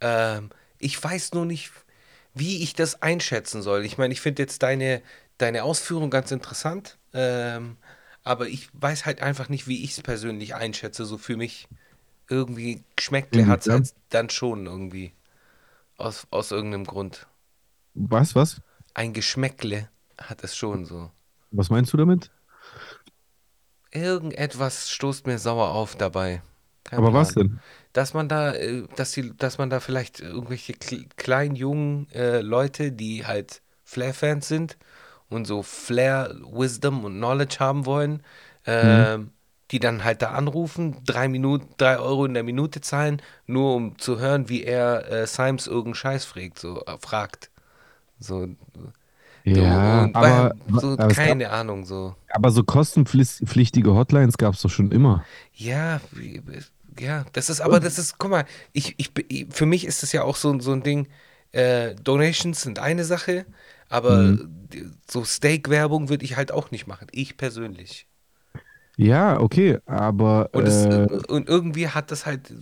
[0.00, 1.72] Ähm, ich weiß nur nicht,
[2.34, 3.84] wie ich das einschätzen soll.
[3.84, 5.02] Ich meine, ich finde jetzt deine,
[5.38, 7.76] deine Ausführung ganz interessant, ähm,
[8.24, 11.04] aber ich weiß halt einfach nicht, wie ich es persönlich einschätze.
[11.04, 11.68] So für mich
[12.28, 15.12] irgendwie Geschmäckle mhm, hat es halt dann schon irgendwie.
[16.02, 17.28] Aus, aus irgendeinem Grund.
[17.94, 18.60] Was, was?
[18.94, 19.88] Ein Geschmäckle
[20.18, 21.10] hat es schon so.
[21.52, 22.30] Was meinst du damit?
[23.92, 26.42] Irgendetwas stoßt mir sauer auf dabei.
[26.84, 27.20] Keine Aber Plan.
[27.20, 27.60] was denn?
[27.92, 32.90] Dass man da, äh, dass die, dass man da vielleicht irgendwelche kleinen, jungen äh, Leute,
[32.90, 34.78] die halt Flair-Fans sind
[35.28, 38.22] und so Flair, Wisdom und Knowledge haben wollen,
[38.66, 39.30] äh, mhm.
[39.72, 43.98] Die dann halt da anrufen, drei Minuten, drei Euro in der Minute zahlen, nur um
[43.98, 47.50] zu hören, wie er äh, Symes irgendeinen Scheiß fragt, so äh, fragt.
[48.20, 48.48] So.
[49.44, 52.14] Ja, du, aber, so aber keine gab, Ahnung so.
[52.28, 55.24] Aber so kostenpflichtige Hotlines gab es doch schon immer.
[55.54, 56.00] Ja,
[57.00, 59.10] ja, das ist, aber das ist, guck mal, ich, ich,
[59.50, 61.08] für mich ist das ja auch so, so ein Ding,
[61.52, 63.46] äh, Donations sind eine Sache,
[63.88, 64.94] aber mhm.
[65.10, 68.06] so Steak-Werbung würde ich halt auch nicht machen, ich persönlich.
[68.96, 70.50] Ja, okay, aber.
[70.52, 72.52] Und, es, äh, und, irgendwie hat das halt,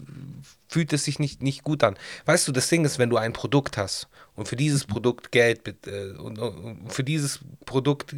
[0.69, 1.97] fühlt es sich nicht, nicht gut an.
[2.25, 5.66] Weißt du, das Ding ist, wenn du ein Produkt hast und für dieses Produkt Geld
[5.87, 8.14] äh, und, und, für dieses Produkt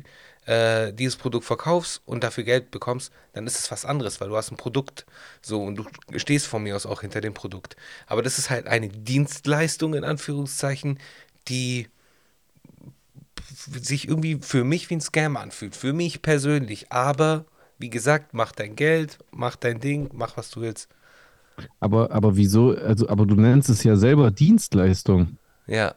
[0.47, 4.37] äh, dieses Produkt verkaufst und dafür Geld bekommst, dann ist es was anderes, weil du
[4.37, 5.07] hast ein Produkt
[5.41, 7.77] so und du stehst von mir aus auch hinter dem Produkt.
[8.07, 10.99] Aber das ist halt eine Dienstleistung in Anführungszeichen,
[11.49, 11.89] die
[13.55, 16.91] sich irgendwie für mich wie ein Scam anfühlt, für mich persönlich.
[16.91, 17.45] Aber
[17.83, 20.89] wie gesagt, mach dein Geld, mach dein Ding, mach was du willst.
[21.81, 25.37] Aber, aber wieso, also, aber du nennst es ja selber Dienstleistung.
[25.67, 25.95] Ja.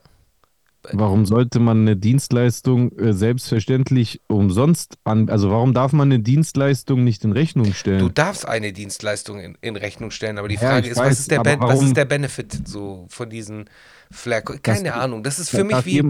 [0.91, 7.03] Warum sollte man eine Dienstleistung äh, selbstverständlich umsonst an, also warum darf man eine Dienstleistung
[7.03, 7.99] nicht in Rechnung stellen?
[7.99, 11.19] Du darfst eine Dienstleistung in, in Rechnung stellen, aber die Frage ja, ist, weiß, was,
[11.21, 13.69] ist der ben, was ist der Benefit so von diesen
[14.11, 14.41] Flair?
[14.41, 16.03] Keine das, Ahnung, das ist für mich wie,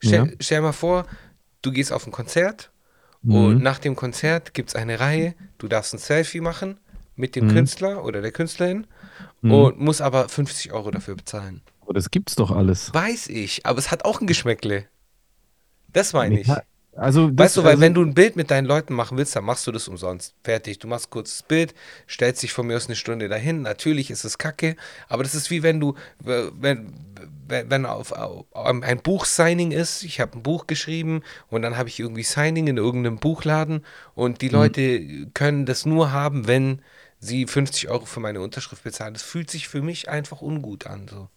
[0.00, 0.32] stell, ja.
[0.40, 1.06] stell mal vor,
[1.62, 2.72] du gehst auf ein Konzert
[3.24, 3.34] Mhm.
[3.34, 6.78] Und nach dem Konzert gibt es eine Reihe, du darfst ein Selfie machen
[7.16, 7.52] mit dem mhm.
[7.52, 8.86] Künstler oder der Künstlerin
[9.40, 9.52] mhm.
[9.52, 11.62] und musst aber 50 Euro dafür bezahlen.
[11.80, 12.92] Aber das gibt's doch alles.
[12.92, 14.86] Weiß ich, aber es hat auch ein Geschmäckle.
[15.92, 16.48] Das meine ich.
[16.96, 19.34] Also das, weißt du, weil also, wenn du ein Bild mit deinen Leuten machen willst,
[19.34, 20.34] dann machst du das umsonst.
[20.44, 20.78] Fertig.
[20.78, 21.74] Du machst kurz das Bild,
[22.08, 23.62] stellst dich von mir aus eine Stunde dahin.
[23.62, 24.76] Natürlich ist es kacke,
[25.08, 26.92] aber das ist wie wenn du, wenn,
[27.46, 30.02] wenn auf, auf ein Buch-Signing ist.
[30.02, 34.40] Ich habe ein Buch geschrieben und dann habe ich irgendwie Signing in irgendeinem Buchladen und
[34.40, 34.54] die mhm.
[34.54, 36.80] Leute können das nur haben, wenn
[37.18, 39.14] sie 50 Euro für meine Unterschrift bezahlen.
[39.14, 41.08] Das fühlt sich für mich einfach ungut an.
[41.08, 41.28] So.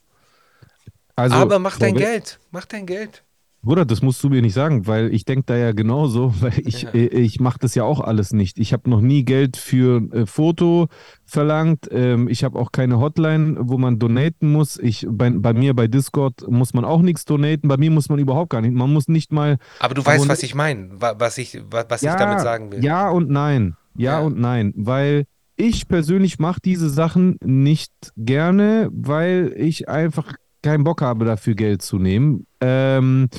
[1.15, 2.39] Also, aber mach dein Geld.
[2.51, 3.23] Mach dein Geld.
[3.63, 6.83] Bruder, das musst du mir nicht sagen, weil ich denke da ja genauso, weil ich,
[6.83, 6.89] ja.
[6.91, 8.59] äh, ich mache das ja auch alles nicht.
[8.59, 10.87] Ich habe noch nie Geld für äh, Foto
[11.25, 11.87] verlangt.
[11.91, 14.77] Ähm, ich habe auch keine Hotline, wo man donaten muss.
[14.77, 17.67] Ich, bei, bei mir bei Discord muss man auch nichts donaten.
[17.67, 18.73] Bei mir muss man überhaupt gar nicht.
[18.73, 19.57] Man muss nicht mal.
[19.79, 22.83] Aber du weißt, was ich meine, was ich, was ja, ich damit sagen will.
[22.83, 23.75] Ja und nein.
[23.95, 24.19] Ja, ja.
[24.19, 24.73] und nein.
[24.75, 25.25] Weil
[25.57, 31.81] ich persönlich mache diese Sachen nicht gerne, weil ich einfach keinen Bock habe, dafür Geld
[31.81, 32.45] zu nehmen.
[32.61, 33.29] Ähm,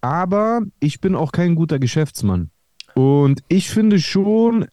[0.00, 2.50] aber ich bin auch kein guter Geschäftsmann.
[2.94, 4.66] Und ich finde schon,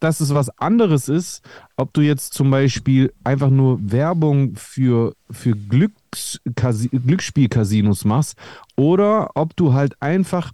[0.00, 1.42] dass es was anderes ist,
[1.76, 8.36] ob du jetzt zum Beispiel einfach nur Werbung für, für Glücks Glücksspielcasinos machst
[8.76, 10.52] oder ob du halt einfach,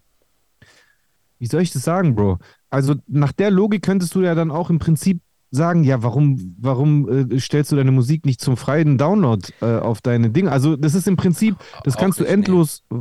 [1.39, 2.39] wie soll ich das sagen, Bro?
[2.71, 5.21] Also nach der Logik könntest du ja dann auch im Prinzip
[5.53, 10.01] sagen, ja, warum, warum äh, stellst du deine Musik nicht zum freien Download äh, auf
[10.01, 10.51] deine Dinge?
[10.51, 13.01] Also das ist im Prinzip, das kannst du endlos, nee.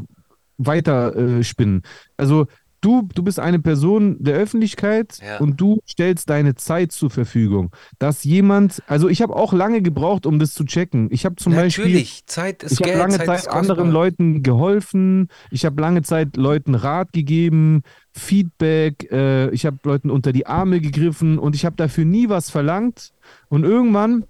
[0.58, 1.82] weiter äh, spinnen.
[2.18, 2.46] Also
[2.82, 5.38] du, du bist eine Person der Öffentlichkeit ja.
[5.38, 7.72] und du stellst deine Zeit zur Verfügung.
[8.00, 11.08] Dass jemand, also ich habe auch lange gebraucht, um das zu checken.
[11.12, 11.86] Ich habe zum Natürlich, Beispiel.
[11.86, 12.74] Natürlich, Zeit ist.
[12.74, 15.30] Ich habe lange Zeit Zeit anderen Leuten geholfen.
[15.52, 19.12] Ich habe lange Zeit Leuten Rat gegeben, Feedback.
[19.12, 23.14] Äh, ich habe Leuten unter die Arme gegriffen und ich habe dafür nie was verlangt.
[23.50, 24.26] Und irgendwann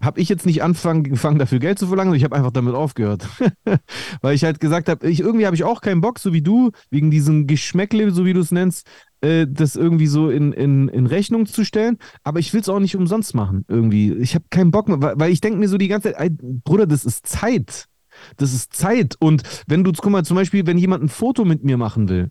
[0.00, 3.26] habe ich jetzt nicht angefangen, dafür Geld zu verlangen, ich habe einfach damit aufgehört.
[4.20, 6.70] Weil ich halt gesagt habe, ich, irgendwie habe ich auch keinen Bock, so wie du,
[6.90, 8.86] wegen diesem Geschmäckle, so wie du es nennst,
[9.20, 11.98] äh, das irgendwie so in, in, in Rechnung zu stellen.
[12.22, 14.12] Aber ich will es auch nicht umsonst machen, irgendwie.
[14.14, 17.04] Ich habe keinen Bock mehr, weil, ich denke mir so die ganze Zeit, Bruder, das
[17.04, 17.86] ist Zeit.
[18.36, 19.14] Das ist Zeit.
[19.18, 22.30] Und wenn du, guck mal, zum Beispiel, wenn jemand ein Foto mit mir machen will,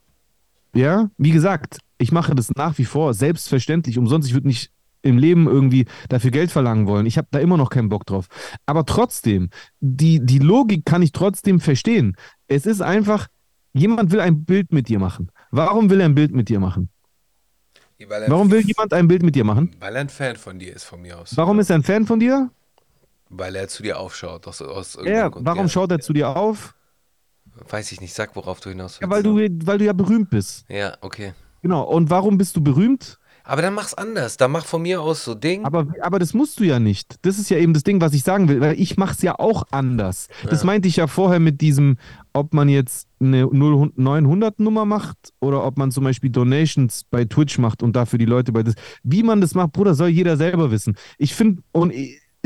[0.73, 4.27] ja, wie gesagt, ich mache das nach wie vor selbstverständlich umsonst.
[4.27, 7.05] Ich würde nicht im Leben irgendwie dafür Geld verlangen wollen.
[7.05, 8.27] Ich habe da immer noch keinen Bock drauf.
[8.65, 12.17] Aber trotzdem, die, die Logik kann ich trotzdem verstehen.
[12.47, 13.27] Es ist einfach,
[13.73, 15.31] jemand will ein Bild mit dir machen.
[15.51, 16.89] Warum will er ein Bild mit dir machen?
[18.27, 19.73] Warum will jemand ein Bild mit dir machen?
[19.79, 21.37] Weil er ein Fan von dir ist, von mir aus.
[21.37, 22.49] Warum ist er ein Fan von dir?
[23.29, 24.47] Weil er zu dir aufschaut.
[24.47, 25.69] Aus, aus ja, warum ja.
[25.69, 26.75] schaut er zu dir auf?
[27.69, 29.01] Weiß ich nicht, sag, worauf du hinaus willst.
[29.01, 30.65] Ja, weil du, weil du ja berühmt bist.
[30.69, 31.33] Ja, okay.
[31.61, 33.17] Genau, und warum bist du berühmt?
[33.47, 34.37] Aber dann mach's anders.
[34.37, 35.65] Dann mach von mir aus so Ding.
[35.65, 37.17] Aber, aber das musst du ja nicht.
[37.21, 39.63] Das ist ja eben das Ding, was ich sagen will, weil ich mach's ja auch
[39.69, 40.27] anders.
[40.43, 40.49] Ja.
[40.49, 41.97] Das meinte ich ja vorher mit diesem,
[42.33, 47.59] ob man jetzt eine 900 Nummer macht oder ob man zum Beispiel Donations bei Twitch
[47.59, 48.73] macht und dafür die Leute bei das.
[49.03, 50.97] Wie man das macht, Bruder, soll jeder selber wissen.
[51.19, 51.93] Ich finde, und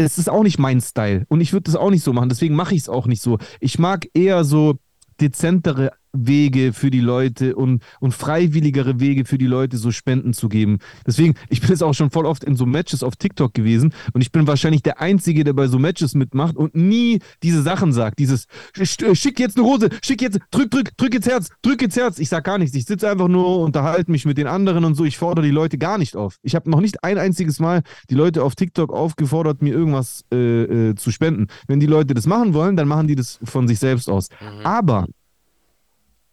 [0.06, 2.30] es ist auch nicht mein Style und ich würde das auch nicht so machen.
[2.30, 3.38] Deswegen mache ich es auch nicht so.
[3.60, 4.80] Ich mag eher so
[5.20, 10.50] dezentere Wege für die Leute und, und freiwilligere Wege für die Leute, so Spenden zu
[10.50, 10.80] geben.
[11.06, 14.22] Deswegen, ich bin jetzt auch schon voll oft in so Matches auf TikTok gewesen und
[14.22, 18.20] ich bin wahrscheinlich der Einzige, der bei so Matches mitmacht und nie diese Sachen sagt.
[18.20, 22.20] Dieses schick jetzt eine Hose, schick jetzt, drück, drück, drück jetzt Herz, drück jetzt Herz.
[22.20, 22.76] Ich sag gar nichts.
[22.76, 25.06] Ich sitze einfach nur, unterhalte mich mit den anderen und so.
[25.06, 26.38] Ich fordere die Leute gar nicht auf.
[26.42, 30.90] Ich habe noch nicht ein einziges Mal die Leute auf TikTok aufgefordert, mir irgendwas äh,
[30.90, 31.48] äh, zu spenden.
[31.68, 34.30] Wenn die Leute das machen wollen, dann machen die das von sich selbst aus.
[34.40, 34.66] Mhm.
[34.66, 35.08] Aber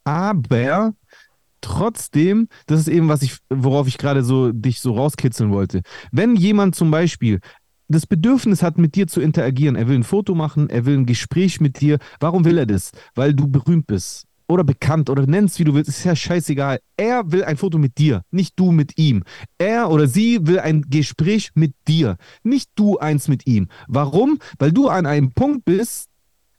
[0.06, 0.94] aber
[1.60, 5.82] trotzdem, das ist eben, was ich, worauf ich gerade so dich so rauskitzeln wollte.
[6.12, 7.40] Wenn jemand zum Beispiel
[7.88, 11.06] das Bedürfnis hat, mit dir zu interagieren, er will ein Foto machen, er will ein
[11.06, 12.92] Gespräch mit dir, warum will er das?
[13.14, 16.78] Weil du berühmt bist oder bekannt oder nennst, wie du willst, ist ja scheißegal.
[16.96, 19.24] Er will ein Foto mit dir, nicht du mit ihm.
[19.58, 23.66] Er oder sie will ein Gespräch mit dir, nicht du eins mit ihm.
[23.88, 24.38] Warum?
[24.58, 26.10] Weil du an einem Punkt bist,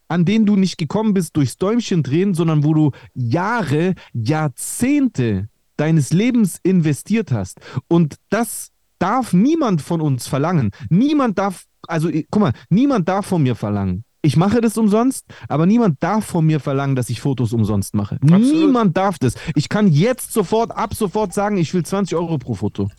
[0.08, 6.12] an denen du nicht gekommen bist durchs Däumchen drehen, sondern wo du Jahre, Jahrzehnte deines
[6.12, 7.60] Lebens investiert hast.
[7.88, 10.72] Und das darf niemand von uns verlangen.
[10.90, 14.04] Niemand darf, also guck mal, niemand darf von mir verlangen.
[14.24, 18.16] Ich mache das umsonst, aber niemand darf von mir verlangen, dass ich Fotos umsonst mache.
[18.16, 18.42] Absolut.
[18.42, 19.36] Niemand darf das.
[19.56, 22.90] Ich kann jetzt sofort, ab sofort sagen, ich will 20 Euro pro Foto.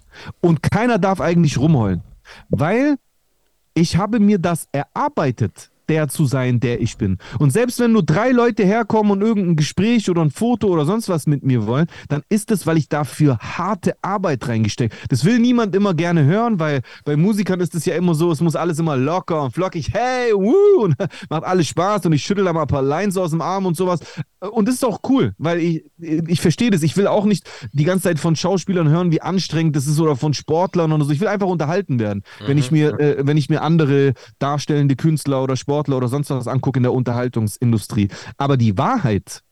[0.40, 2.03] Und keiner darf eigentlich rumheulen.
[2.49, 2.97] Weil
[3.75, 7.18] ich habe mir das erarbeitet der zu sein, der ich bin.
[7.38, 11.09] Und selbst wenn nur drei Leute herkommen und irgendein Gespräch oder ein Foto oder sonst
[11.09, 14.94] was mit mir wollen, dann ist es, weil ich dafür harte Arbeit reingesteckt.
[15.09, 18.40] Das will niemand immer gerne hören, weil bei Musikern ist es ja immer so, es
[18.40, 20.94] muss alles immer locker und flockig, hey, wuh, und
[21.31, 23.77] macht alles Spaß und ich schüttel da mal ein paar Lines aus dem Arm und
[23.77, 24.01] sowas.
[24.40, 26.83] Und das ist auch cool, weil ich, ich verstehe das.
[26.83, 30.16] Ich will auch nicht die ganze Zeit von Schauspielern hören, wie anstrengend das ist oder
[30.16, 31.11] von Sportlern oder so.
[31.11, 32.46] Ich will einfach unterhalten werden, mhm.
[32.46, 36.49] wenn ich mir, äh, wenn ich mir andere darstellende Künstler oder Sportler oder sonst was
[36.49, 38.09] angucke in der Unterhaltungsindustrie.
[38.37, 39.43] Aber die Wahrheit,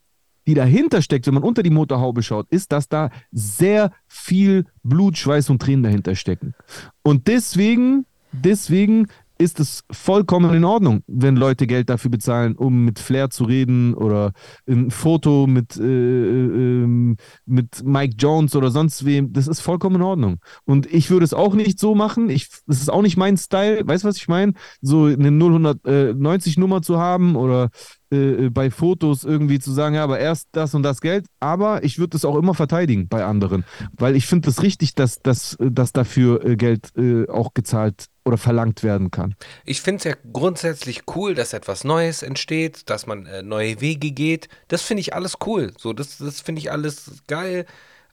[0.47, 5.19] die dahinter steckt, wenn man unter die Motorhaube schaut, ist, dass da sehr viel Blut,
[5.19, 6.55] Schweiß und Tränen dahinter stecken.
[7.03, 12.99] Und deswegen, deswegen ist es vollkommen in Ordnung, wenn Leute Geld dafür bezahlen, um mit
[12.99, 14.33] Flair zu reden oder
[14.67, 19.33] ein Foto mit, äh, äh, mit Mike Jones oder sonst wem.
[19.33, 20.39] Das ist vollkommen in Ordnung.
[20.65, 22.31] Und ich würde es auch nicht so machen.
[22.31, 23.87] Ich, das ist auch nicht mein Style.
[23.87, 24.55] Weißt du, was ich meine?
[24.81, 27.71] So eine 090 Nummer zu haben oder
[28.11, 31.27] äh, bei Fotos irgendwie zu sagen, ja, aber erst das und das Geld.
[31.41, 34.95] Aber ich würde das auch immer verteidigen bei anderen, weil ich finde es das richtig,
[34.95, 39.35] dass, dass, dass dafür äh, Geld äh, auch gezahlt oder verlangt werden kann.
[39.65, 44.11] Ich finde es ja grundsätzlich cool, dass etwas Neues entsteht, dass man äh, neue Wege
[44.11, 44.49] geht.
[44.69, 45.73] Das finde ich alles cool.
[45.79, 47.67] So, das, das finde ich alles geil.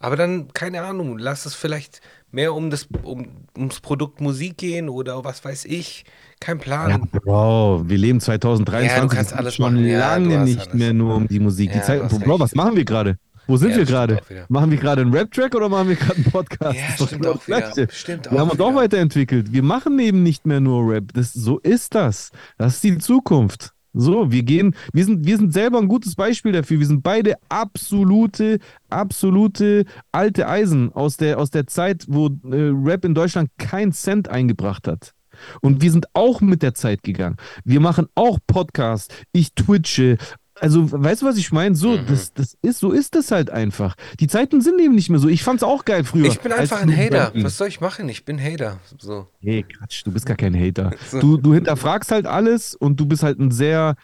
[0.04, 3.26] Aber dann, keine Ahnung, lass es vielleicht mehr um das, um,
[3.56, 6.04] ums Produkt Musik gehen oder was weiß ich.
[6.42, 6.90] Kein Plan.
[6.90, 9.32] Ja, Bro, wir leben 2023.
[9.32, 9.88] Ja, du schon machen.
[9.88, 10.74] lange ja, nicht alles.
[10.74, 11.70] mehr nur um die Musik.
[11.70, 13.18] Ja, die Zeit, Bro, was machen wir gerade?
[13.48, 14.20] Wo sind ja, wir gerade?
[14.50, 16.78] Machen wir gerade einen Rap-Track oder machen wir gerade einen Podcast?
[16.78, 17.88] Ja, stimmt auch wieder.
[17.90, 19.54] Stimmt wir haben uns auch weiterentwickelt.
[19.54, 21.14] Wir machen eben nicht mehr nur Rap.
[21.14, 22.32] Das, so ist das.
[22.58, 23.73] Das ist die Zukunft.
[23.94, 26.80] So, wir gehen, wir sind, wir sind selber ein gutes Beispiel dafür.
[26.80, 33.06] Wir sind beide absolute, absolute alte Eisen aus der, aus der Zeit, wo äh, Rap
[33.06, 35.14] in Deutschland keinen Cent eingebracht hat.
[35.62, 37.38] Und wir sind auch mit der Zeit gegangen.
[37.64, 39.14] Wir machen auch Podcasts.
[39.32, 40.18] Ich twitche.
[40.60, 41.76] Also, weißt du, was ich meine?
[41.76, 42.06] So, mhm.
[42.08, 43.96] das, das ist, so ist es halt einfach.
[44.20, 45.28] Die Zeiten sind eben nicht mehr so.
[45.28, 46.26] Ich fand's auch geil früher.
[46.26, 47.32] Ich bin einfach ein Hater.
[47.36, 48.08] Was soll ich machen?
[48.10, 48.80] Ich bin Hater.
[49.00, 49.28] So.
[49.42, 50.92] Nee, Quatsch, du bist gar kein Hater.
[51.10, 51.20] So.
[51.20, 53.96] Du, du hinterfragst halt alles und du bist halt ein sehr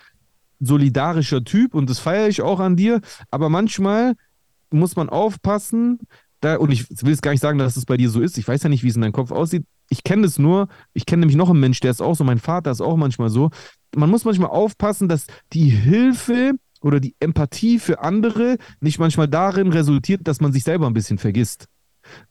[0.59, 3.01] solidarischer Typ und das feiere ich auch an dir.
[3.31, 4.15] Aber manchmal
[4.69, 5.99] muss man aufpassen,
[6.41, 8.37] da, und ich will es gar nicht sagen, dass es bei dir so ist.
[8.37, 9.65] Ich weiß ja nicht, wie es in deinem Kopf aussieht.
[9.89, 10.67] Ich kenne das nur.
[10.93, 12.23] Ich kenne nämlich noch einen Mensch, der ist auch so.
[12.23, 13.49] Mein Vater ist auch manchmal so.
[13.95, 19.71] Man muss manchmal aufpassen, dass die Hilfe oder die Empathie für andere nicht manchmal darin
[19.71, 21.67] resultiert, dass man sich selber ein bisschen vergisst.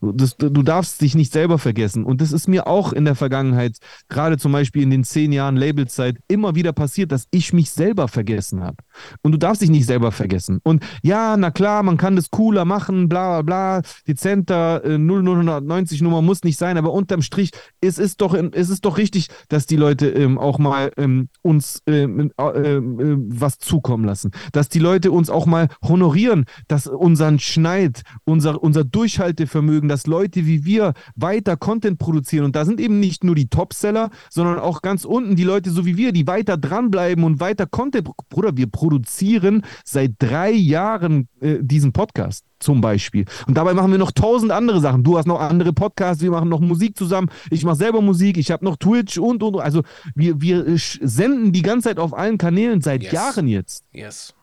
[0.01, 2.03] Das, du darfst dich nicht selber vergessen.
[2.03, 3.77] Und das ist mir auch in der Vergangenheit,
[4.09, 8.07] gerade zum Beispiel in den zehn Jahren Labelzeit, immer wieder passiert, dass ich mich selber
[8.07, 8.77] vergessen habe.
[9.21, 10.59] Und du darfst dich nicht selber vergessen.
[10.63, 16.01] Und ja, na klar, man kann das cooler machen, bla bla bla, dezenter, äh, 0090
[16.01, 17.51] Nummer muss nicht sein, aber unterm Strich,
[17.81, 21.81] es ist doch, es ist doch richtig, dass die Leute ähm, auch mal ähm, uns
[21.87, 24.31] ähm, äh, äh, was zukommen lassen.
[24.51, 30.07] Dass die Leute uns auch mal honorieren, dass unseren Schneid, unser, unser Durchhaltevermögen, mögen, dass
[30.07, 32.45] Leute wie wir weiter Content produzieren.
[32.45, 35.85] Und da sind eben nicht nur die Topseller, sondern auch ganz unten die Leute so
[35.85, 38.09] wie wir, die weiter dranbleiben und weiter Content.
[38.29, 43.25] Bruder, wir produzieren seit drei Jahren äh, diesen Podcast zum Beispiel.
[43.47, 45.03] Und dabei machen wir noch tausend andere Sachen.
[45.03, 47.29] Du hast noch andere Podcasts, wir machen noch Musik zusammen.
[47.49, 49.57] Ich mache selber Musik, ich habe noch Twitch und und.
[49.57, 49.83] Also
[50.15, 53.11] wir, wir äh, senden die ganze Zeit auf allen Kanälen seit yes.
[53.11, 53.85] Jahren jetzt.
[53.91, 54.33] Yes.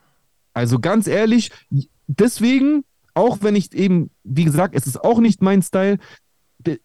[0.55, 1.51] Also ganz ehrlich,
[2.07, 2.85] deswegen
[3.17, 5.99] auch wenn ich eben, wie gesagt, es ist auch nicht mein Style.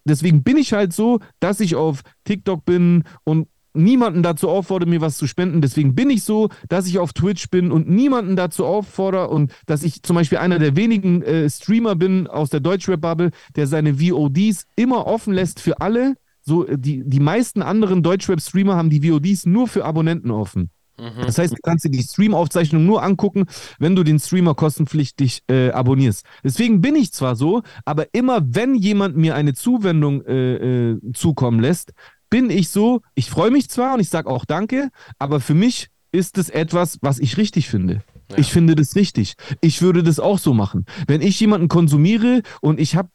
[0.05, 5.01] deswegen bin ich halt so, dass ich auf TikTok bin und niemanden dazu auffordere, mir
[5.01, 5.61] was zu spenden.
[5.61, 9.83] Deswegen bin ich so, dass ich auf Twitch bin und niemanden dazu auffordere und dass
[9.83, 14.67] ich zum Beispiel einer der wenigen äh, Streamer bin aus der Deutschrap-Bubble, der seine VODs
[14.75, 16.15] immer offen lässt für alle.
[16.41, 20.69] So, äh, die, die meisten anderen Deutschrap-Streamer haben die VODs nur für Abonnenten offen.
[21.01, 21.25] Mhm.
[21.25, 23.45] Das heißt, du kannst dir die Stream-Aufzeichnung nur angucken,
[23.79, 26.25] wenn du den Streamer kostenpflichtig äh, abonnierst.
[26.43, 31.59] Deswegen bin ich zwar so, aber immer wenn jemand mir eine Zuwendung äh, äh, zukommen
[31.59, 31.93] lässt,
[32.29, 35.87] bin ich so, ich freue mich zwar und ich sage auch Danke, aber für mich
[36.11, 38.01] ist es etwas, was ich richtig finde.
[38.29, 38.37] Ja.
[38.37, 39.33] Ich finde das richtig.
[39.59, 40.85] Ich würde das auch so machen.
[41.07, 43.09] Wenn ich jemanden konsumiere und ich habe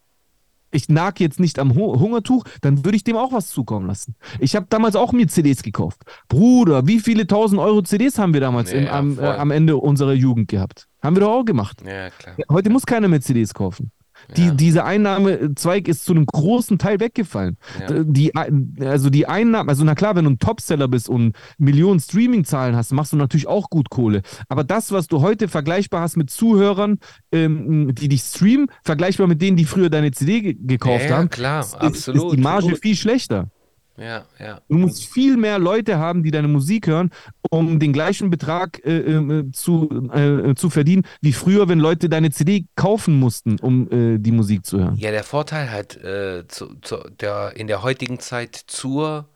[0.77, 4.15] ich nag jetzt nicht am Hungertuch, dann würde ich dem auch was zukommen lassen.
[4.39, 6.03] Ich habe damals auch mir CDs gekauft.
[6.29, 9.77] Bruder, wie viele tausend Euro CDs haben wir damals ja, im, am, äh, am, Ende
[9.77, 10.89] unserer Jugend gehabt?
[11.03, 11.83] Haben wir doch auch gemacht.
[11.85, 12.37] Ja, klar.
[12.51, 13.91] Heute muss keiner mehr CDs kaufen.
[14.37, 14.51] Die, ja.
[14.53, 17.57] Dieser Einnahmezweig ist zu einem großen Teil weggefallen.
[17.81, 18.05] Ja.
[18.05, 18.33] Die,
[18.81, 22.93] also die Einnahmen, also na klar, wenn du ein Topseller bist und Millionen Streaming-Zahlen hast,
[22.93, 24.23] machst du natürlich auch gut Kohle.
[24.49, 26.99] Aber das, was du heute vergleichbar hast mit Zuhörern,
[27.33, 31.61] ähm, die dich streamen, vergleichbar mit denen, die früher deine CD gekauft ja, haben, klar,
[31.61, 32.33] ist, absolut.
[32.33, 33.51] ist die Marge viel schlechter.
[33.97, 34.61] Ja, ja.
[34.69, 37.11] Du musst viel mehr Leute haben, die deine Musik hören,
[37.51, 42.31] um den gleichen Betrag äh, äh, zu, äh, zu verdienen, wie früher, wenn Leute deine
[42.31, 44.97] CD kaufen mussten, um äh, die Musik zu hören.
[44.97, 49.29] Ja, der Vorteil halt äh, zu, zu der, in der heutigen Zeit zur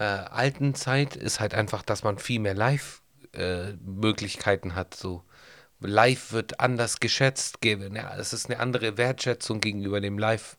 [0.00, 4.94] alten Zeit ist halt einfach, dass man viel mehr Live-Möglichkeiten hat.
[4.94, 5.24] So.
[5.80, 7.58] Live wird anders geschätzt.
[7.64, 10.56] Ja, es ist eine andere Wertschätzung gegenüber dem Live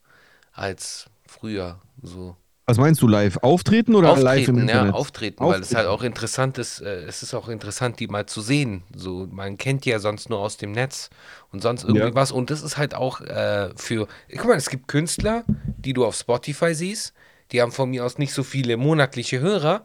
[0.52, 1.80] als früher.
[2.02, 2.36] So.
[2.70, 4.92] Was meinst du, live auftreten oder auftreten, live im Internet?
[4.92, 8.08] Ja, auftreten, auftreten, weil es halt auch interessant ist, äh, es ist auch interessant, die
[8.08, 8.84] mal zu sehen.
[8.96, 11.10] So, man kennt die ja sonst nur aus dem Netz
[11.52, 12.14] und sonst irgendwie ja.
[12.14, 12.32] was.
[12.32, 14.08] Und das ist halt auch äh, für,
[14.38, 15.46] guck mal, es gibt Künstler,
[15.78, 17.14] die du auf Spotify siehst,
[17.52, 19.84] die haben von mir aus nicht so viele monatliche Hörer,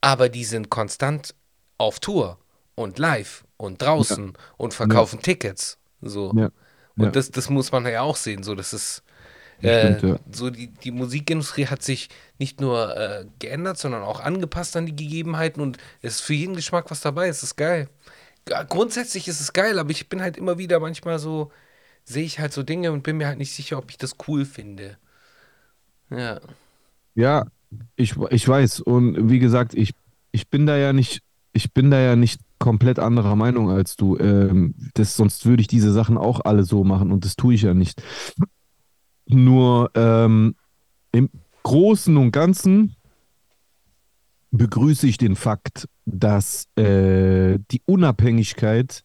[0.00, 1.36] aber die sind konstant
[1.78, 2.38] auf Tour
[2.74, 4.32] und live und draußen ja.
[4.56, 5.78] und verkaufen Tickets.
[6.02, 6.32] So.
[6.96, 8.42] Und Das, das muss man ja auch sehen.
[8.42, 9.03] So, das ist
[9.64, 10.18] äh, Stimmt, ja.
[10.32, 12.08] So die, die Musikindustrie hat sich
[12.38, 16.54] nicht nur äh, geändert, sondern auch angepasst an die Gegebenheiten und es ist für jeden
[16.56, 17.28] Geschmack was dabei.
[17.28, 17.88] Es ist geil.
[18.68, 21.50] Grundsätzlich ist es geil, aber ich bin halt immer wieder manchmal so,
[22.04, 24.44] sehe ich halt so Dinge und bin mir halt nicht sicher, ob ich das cool
[24.44, 24.98] finde.
[26.10, 26.40] Ja.
[27.14, 27.46] Ja,
[27.96, 28.80] ich, ich weiß.
[28.80, 29.92] Und wie gesagt, ich,
[30.32, 31.20] ich bin da ja nicht,
[31.52, 34.18] ich bin da ja nicht komplett anderer Meinung als du.
[34.18, 37.62] Ähm, das, sonst würde ich diese Sachen auch alle so machen und das tue ich
[37.62, 38.02] ja nicht.
[39.26, 40.54] Nur ähm,
[41.12, 41.30] im
[41.62, 42.96] Großen und Ganzen
[44.50, 49.02] begrüße ich den Fakt, dass äh, die Unabhängigkeit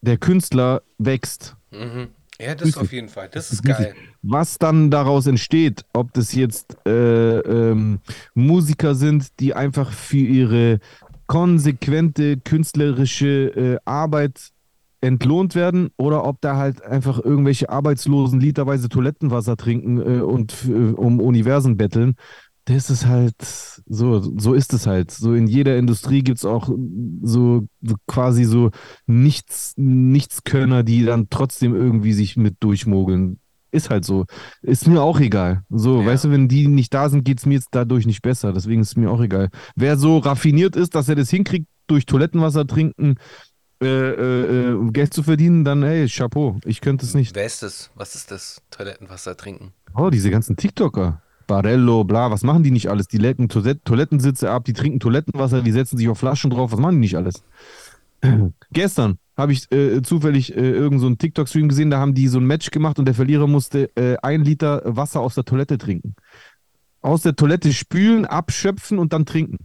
[0.00, 1.56] der Künstler wächst.
[1.70, 2.08] Mhm.
[2.40, 3.28] Ja, das auf jeden Fall.
[3.28, 3.94] Das ist geil.
[4.22, 8.00] Was dann daraus entsteht, ob das jetzt äh, ähm,
[8.34, 10.80] Musiker sind, die einfach für ihre
[11.26, 14.50] konsequente künstlerische äh, Arbeit
[15.04, 20.92] entlohnt werden oder ob da halt einfach irgendwelche Arbeitslosen literweise Toilettenwasser trinken äh, und äh,
[20.92, 22.14] um Universen betteln.
[22.66, 25.10] Das ist halt so, so ist es halt.
[25.10, 26.70] So in jeder Industrie gibt es auch
[27.22, 28.70] so, so, quasi so
[29.06, 33.38] Nichts, Nichtskönner, die dann trotzdem irgendwie sich mit durchmogeln.
[33.70, 34.24] Ist halt so.
[34.62, 35.62] Ist mir auch egal.
[35.68, 36.06] So, ja.
[36.06, 38.52] weißt du, wenn die nicht da sind, geht es mir jetzt dadurch nicht besser.
[38.54, 39.50] Deswegen ist es mir auch egal.
[39.76, 43.16] Wer so raffiniert ist, dass er das hinkriegt, durch Toilettenwasser trinken,
[43.84, 46.58] äh, äh, äh, Geld zu verdienen, dann hey, Chapeau.
[46.64, 47.34] Ich könnte es nicht.
[47.34, 47.90] Wer ist das?
[47.94, 48.62] Was ist das?
[48.70, 49.72] Toilettenwasser trinken?
[49.94, 51.20] Oh, diese ganzen TikToker.
[51.46, 53.08] Barello, bla, was machen die nicht alles?
[53.08, 56.94] Die lecken Toilettensitze ab, die trinken Toilettenwasser, die setzen sich auf Flaschen drauf, was machen
[56.94, 57.42] die nicht alles?
[58.72, 62.46] Gestern habe ich äh, zufällig äh, irgendeinen so TikTok-Stream gesehen, da haben die so ein
[62.46, 66.14] Match gemacht und der Verlierer musste äh, ein Liter Wasser aus der Toilette trinken.
[67.02, 69.58] Aus der Toilette spülen, abschöpfen und dann trinken.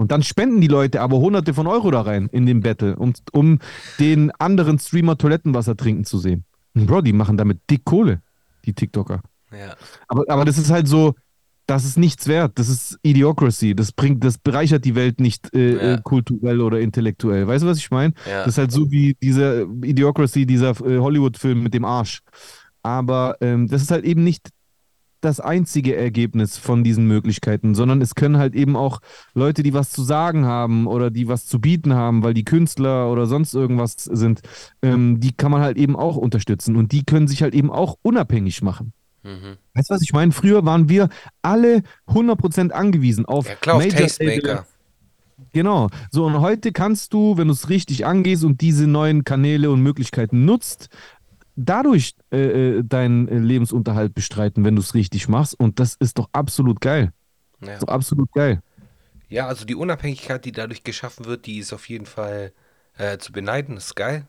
[0.00, 3.12] Und dann spenden die Leute aber hunderte von Euro da rein in den Battle, um,
[3.32, 3.58] um
[3.98, 6.44] den anderen Streamer Toilettenwasser trinken zu sehen.
[6.74, 8.22] Und Bro, die machen damit dick Kohle,
[8.64, 9.20] die TikToker.
[9.52, 9.76] Ja.
[10.08, 11.16] Aber, aber das ist halt so,
[11.66, 12.58] das ist nichts wert.
[12.58, 13.74] Das ist Idiocracy.
[13.74, 15.94] Das bringt, das bereichert die Welt nicht äh, ja.
[15.96, 17.46] Äh, kulturell oder intellektuell.
[17.46, 18.14] Weißt du, was ich meine?
[18.26, 18.38] Ja.
[18.38, 22.22] Das ist halt so wie diese Idiocracy, dieser äh, Hollywood-Film mit dem Arsch.
[22.82, 24.48] Aber ähm, das ist halt eben nicht
[25.20, 29.00] das einzige Ergebnis von diesen Möglichkeiten, sondern es können halt eben auch
[29.34, 33.10] Leute, die was zu sagen haben oder die was zu bieten haben, weil die Künstler
[33.10, 34.40] oder sonst irgendwas sind,
[34.82, 37.96] ähm, die kann man halt eben auch unterstützen und die können sich halt eben auch
[38.02, 38.92] unabhängig machen.
[39.22, 39.58] Mhm.
[39.74, 40.32] Weißt du, was ich meine?
[40.32, 41.08] Früher waren wir
[41.42, 44.66] alle 100% angewiesen auf, ja, klar, auf Tastemaker.
[45.52, 45.88] Genau.
[46.10, 49.82] So, und heute kannst du, wenn du es richtig angehst und diese neuen Kanäle und
[49.82, 50.88] Möglichkeiten nutzt,
[51.64, 55.58] dadurch äh, äh deinen äh, Lebensunterhalt bestreiten, wenn du es richtig machst.
[55.58, 57.12] Und das ist doch absolut geil.
[57.60, 57.78] Ja.
[57.78, 58.62] Doch absolut geil.
[59.28, 62.52] Ja, also die Unabhängigkeit, die dadurch geschaffen wird, die ist auf jeden Fall
[62.96, 63.76] äh, zu beneiden.
[63.76, 64.26] Das ist geil.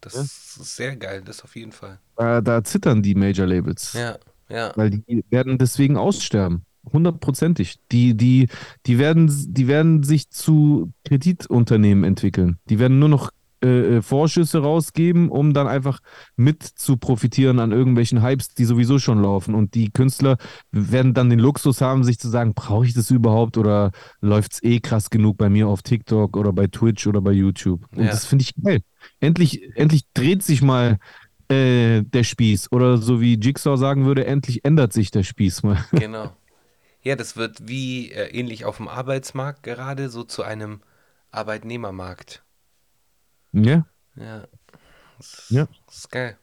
[0.00, 0.22] Das ja.
[0.22, 1.98] ist sehr geil, das auf jeden Fall.
[2.16, 3.92] Da, da zittern die Major-Labels.
[3.94, 4.18] Ja,
[4.48, 4.72] ja.
[4.76, 6.64] Weil die werden deswegen aussterben.
[6.92, 7.78] Hundertprozentig.
[7.92, 8.48] Die, die,
[8.86, 12.58] die, werden, die werden sich zu Kreditunternehmen entwickeln.
[12.68, 13.30] Die werden nur noch
[13.62, 16.00] äh, äh, Vorschüsse rausgeben, um dann einfach
[16.36, 19.54] mit zu profitieren an irgendwelchen Hypes, die sowieso schon laufen.
[19.54, 20.36] Und die Künstler
[20.72, 24.62] werden dann den Luxus haben, sich zu sagen, brauche ich das überhaupt oder läuft es
[24.62, 27.86] eh krass genug bei mir auf TikTok oder bei Twitch oder bei YouTube.
[27.96, 28.10] Und ja.
[28.10, 28.80] das finde ich geil.
[29.20, 30.98] Endlich, endlich dreht sich mal
[31.48, 32.72] äh, der Spieß.
[32.72, 35.84] Oder so wie Jigsaw sagen würde, endlich ändert sich der Spieß mal.
[35.92, 36.32] Genau.
[37.04, 40.80] Ja, das wird wie äh, ähnlich auf dem Arbeitsmarkt gerade so zu einem
[41.32, 42.42] Arbeitnehmermarkt.
[43.52, 43.86] Ja.
[44.16, 44.46] Ja.
[45.18, 45.68] Das, ja.
[45.86, 46.36] Das ist geil.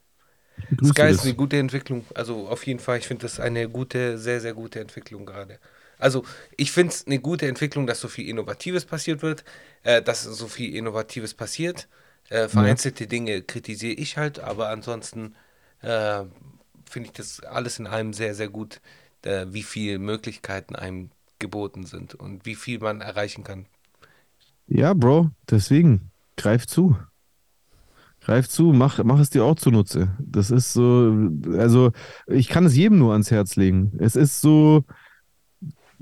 [0.83, 2.05] Sky ist eine gute Entwicklung.
[2.15, 5.59] Also auf jeden Fall, ich finde das eine gute, sehr, sehr gute Entwicklung gerade.
[5.97, 6.23] Also
[6.57, 9.43] ich finde es eine gute Entwicklung, dass so viel Innovatives passiert wird,
[9.83, 11.87] äh, dass so viel Innovatives passiert.
[12.29, 13.09] Äh, vereinzelte ja.
[13.09, 15.35] Dinge kritisiere ich halt, aber ansonsten
[15.81, 16.23] äh,
[16.89, 18.81] finde ich das alles in allem sehr, sehr gut,
[19.23, 23.65] äh, wie viele Möglichkeiten einem geboten sind und wie viel man erreichen kann.
[24.67, 26.08] Ja, Bro, deswegen
[26.39, 26.95] greif zu.
[28.21, 30.09] Greif zu, mach, mach es dir auch zunutze.
[30.19, 31.91] Das ist so, also
[32.27, 33.93] ich kann es jedem nur ans Herz legen.
[33.99, 34.83] Es ist so,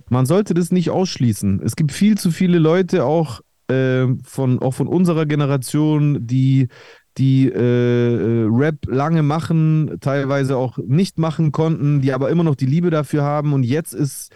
[0.09, 1.61] man sollte das nicht ausschließen.
[1.63, 6.69] Es gibt viel zu viele Leute auch äh, von auch von unserer Generation, die
[7.17, 12.55] die äh, äh, Rap lange machen, teilweise auch nicht machen konnten, die aber immer noch
[12.55, 14.31] die Liebe dafür haben und jetzt ist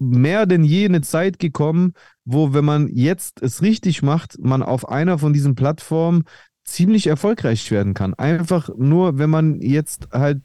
[0.00, 1.92] mehr denn je eine Zeit gekommen,
[2.24, 6.24] wo, wenn man jetzt es richtig macht, man auf einer von diesen Plattformen
[6.64, 8.14] ziemlich erfolgreich werden kann.
[8.14, 10.40] Einfach nur, wenn man jetzt halt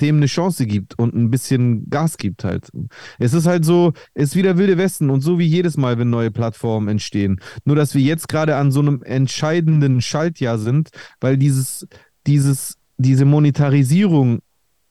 [0.00, 2.70] dem eine Chance gibt und ein bisschen Gas gibt halt.
[3.18, 6.10] Es ist halt so, es ist wieder Wilde Westen und so wie jedes Mal, wenn
[6.10, 7.40] neue Plattformen entstehen.
[7.64, 10.90] Nur, dass wir jetzt gerade an so einem entscheidenden Schaltjahr sind,
[11.20, 11.86] weil dieses,
[12.26, 14.40] dieses, diese Monetarisierung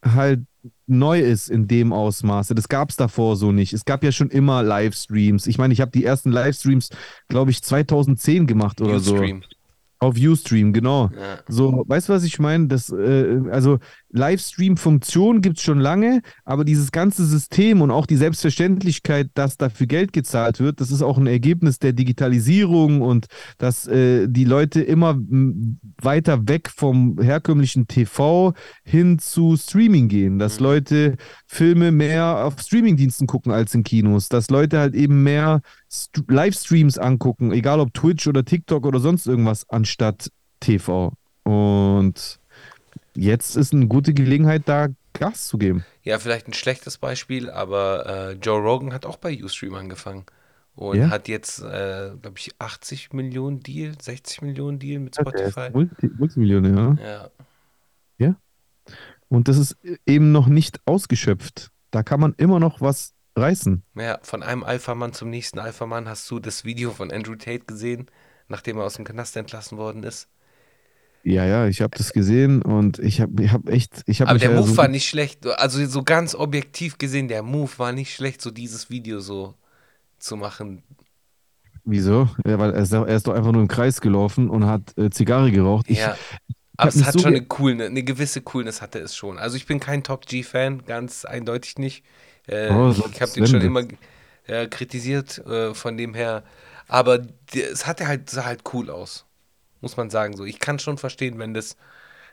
[0.03, 0.41] halt
[0.92, 2.54] neu ist in dem Ausmaße.
[2.54, 3.74] Das gab es davor so nicht.
[3.74, 5.48] Es gab ja schon immer Livestreams.
[5.48, 6.89] Ich meine, ich habe die ersten Livestreams,
[7.28, 9.24] glaube ich, 2010 gemacht oder so.
[10.00, 11.12] Auf Ustream, genau.
[11.16, 11.39] Ja.
[11.48, 12.68] So, weißt du, was ich meine?
[12.68, 13.78] Das, äh, also
[14.12, 19.88] Livestream-Funktion gibt es schon lange, aber dieses ganze System und auch die Selbstverständlichkeit, dass dafür
[19.88, 24.82] Geld gezahlt wird, das ist auch ein Ergebnis der Digitalisierung und dass äh, die Leute
[24.82, 25.18] immer
[26.01, 28.53] weiter weg vom herkömmlichen TV
[28.84, 30.66] hin zu Streaming gehen, dass mhm.
[30.66, 31.16] Leute
[31.47, 36.97] Filme mehr auf Streamingdiensten gucken als in Kinos, dass Leute halt eben mehr St Livestreams
[36.97, 41.14] angucken, egal ob Twitch oder TikTok oder sonst irgendwas, anstatt TV.
[41.43, 42.41] Und
[43.16, 45.86] jetzt ist eine gute Gelegenheit, da Gas zu geben.
[46.03, 50.26] Ja, vielleicht ein schlechtes Beispiel, aber äh, Joe Rogan hat auch bei Ustream angefangen
[50.76, 51.09] und Ja?
[51.09, 55.70] hat jetzt, äh, glaube ich, 80 Millionen Deal, 60 Millionen Deal mit Ja, Spotify.
[55.74, 56.97] Multi Multimillionär.
[57.03, 57.30] Ja,
[58.18, 58.36] Ja.
[59.28, 61.72] Und das ist eben noch nicht ausgeschöpft.
[61.91, 63.84] Da kann man immer noch was reißen.
[63.95, 66.07] ja, von einem Alpha-Mann zum nächsten Alpha-Mann.
[66.07, 68.07] Hast du das Video von Andrew Tate gesehen,
[68.47, 70.30] nachdem er aus dem Knast entlassen worden ist?
[71.24, 74.40] Ja, ja, ich habe das gesehen und ich habe ich hab echt, ich habe Aber
[74.40, 75.46] der Move so, war nicht schlecht.
[75.48, 79.56] Also so ganz objektiv gesehen, der Move war nicht schlecht, so dieses Video so
[80.20, 80.84] zu machen.
[81.84, 82.30] wieso?
[82.46, 84.98] Ja, weil er ist, doch- er ist doch einfach nur im Kreis gelaufen und hat
[84.98, 85.86] äh, Zigarre geraucht.
[85.90, 86.20] Ich, Ja,
[86.78, 89.40] ich aber es hat so, schon eine coolne, eine gewisse Coolness hatte es schon.
[89.40, 92.06] Also ich bin kein Top G-Fan, ganz eindeutig nicht.
[92.48, 93.84] Äh, oh, ich habe den schon immer
[94.48, 96.44] äh, kritisiert, äh, von dem her.
[96.88, 97.22] Aber
[97.54, 99.26] es hatte halt, sah halt cool aus,
[99.82, 100.36] muss man sagen.
[100.36, 101.76] So, ich kann schon verstehen, wenn das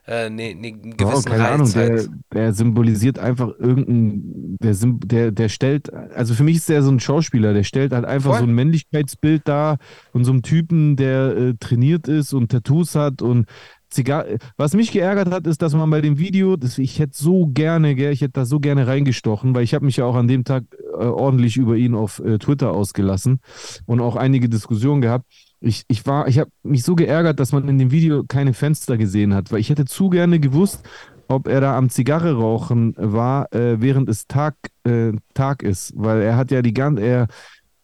[0.07, 2.09] äh, ne, ne, einen Oh, gewissen keine Ahnung, Reiz der, hat.
[2.32, 4.74] der symbolisiert einfach irgendein, der,
[5.05, 8.32] der, der stellt, also für mich ist der so ein Schauspieler, der stellt halt einfach
[8.32, 8.49] so Voll.
[8.49, 9.78] ein Männlichkeitsbild dar
[10.12, 13.46] von so einem Typen, der äh, trainiert ist und Tattoos hat und
[13.90, 14.38] Zigarre.
[14.57, 17.94] Was mich geärgert hat, ist, dass man bei dem Video, das, ich hätte so gerne,
[17.94, 20.44] gell, ich hätte da so gerne reingestochen, weil ich habe mich ja auch an dem
[20.44, 23.40] Tag äh, ordentlich über ihn auf äh, Twitter ausgelassen
[23.86, 25.26] und auch einige Diskussionen gehabt.
[25.61, 28.96] Ich, ich war, ich habe mich so geärgert, dass man in dem Video keine Fenster
[28.96, 30.88] gesehen hat, weil ich hätte zu gerne gewusst,
[31.26, 34.54] ob er da am Zigarre rauchen war, äh, während es Tag,
[34.84, 37.26] äh, Tag ist, weil er hat ja die ganze, er,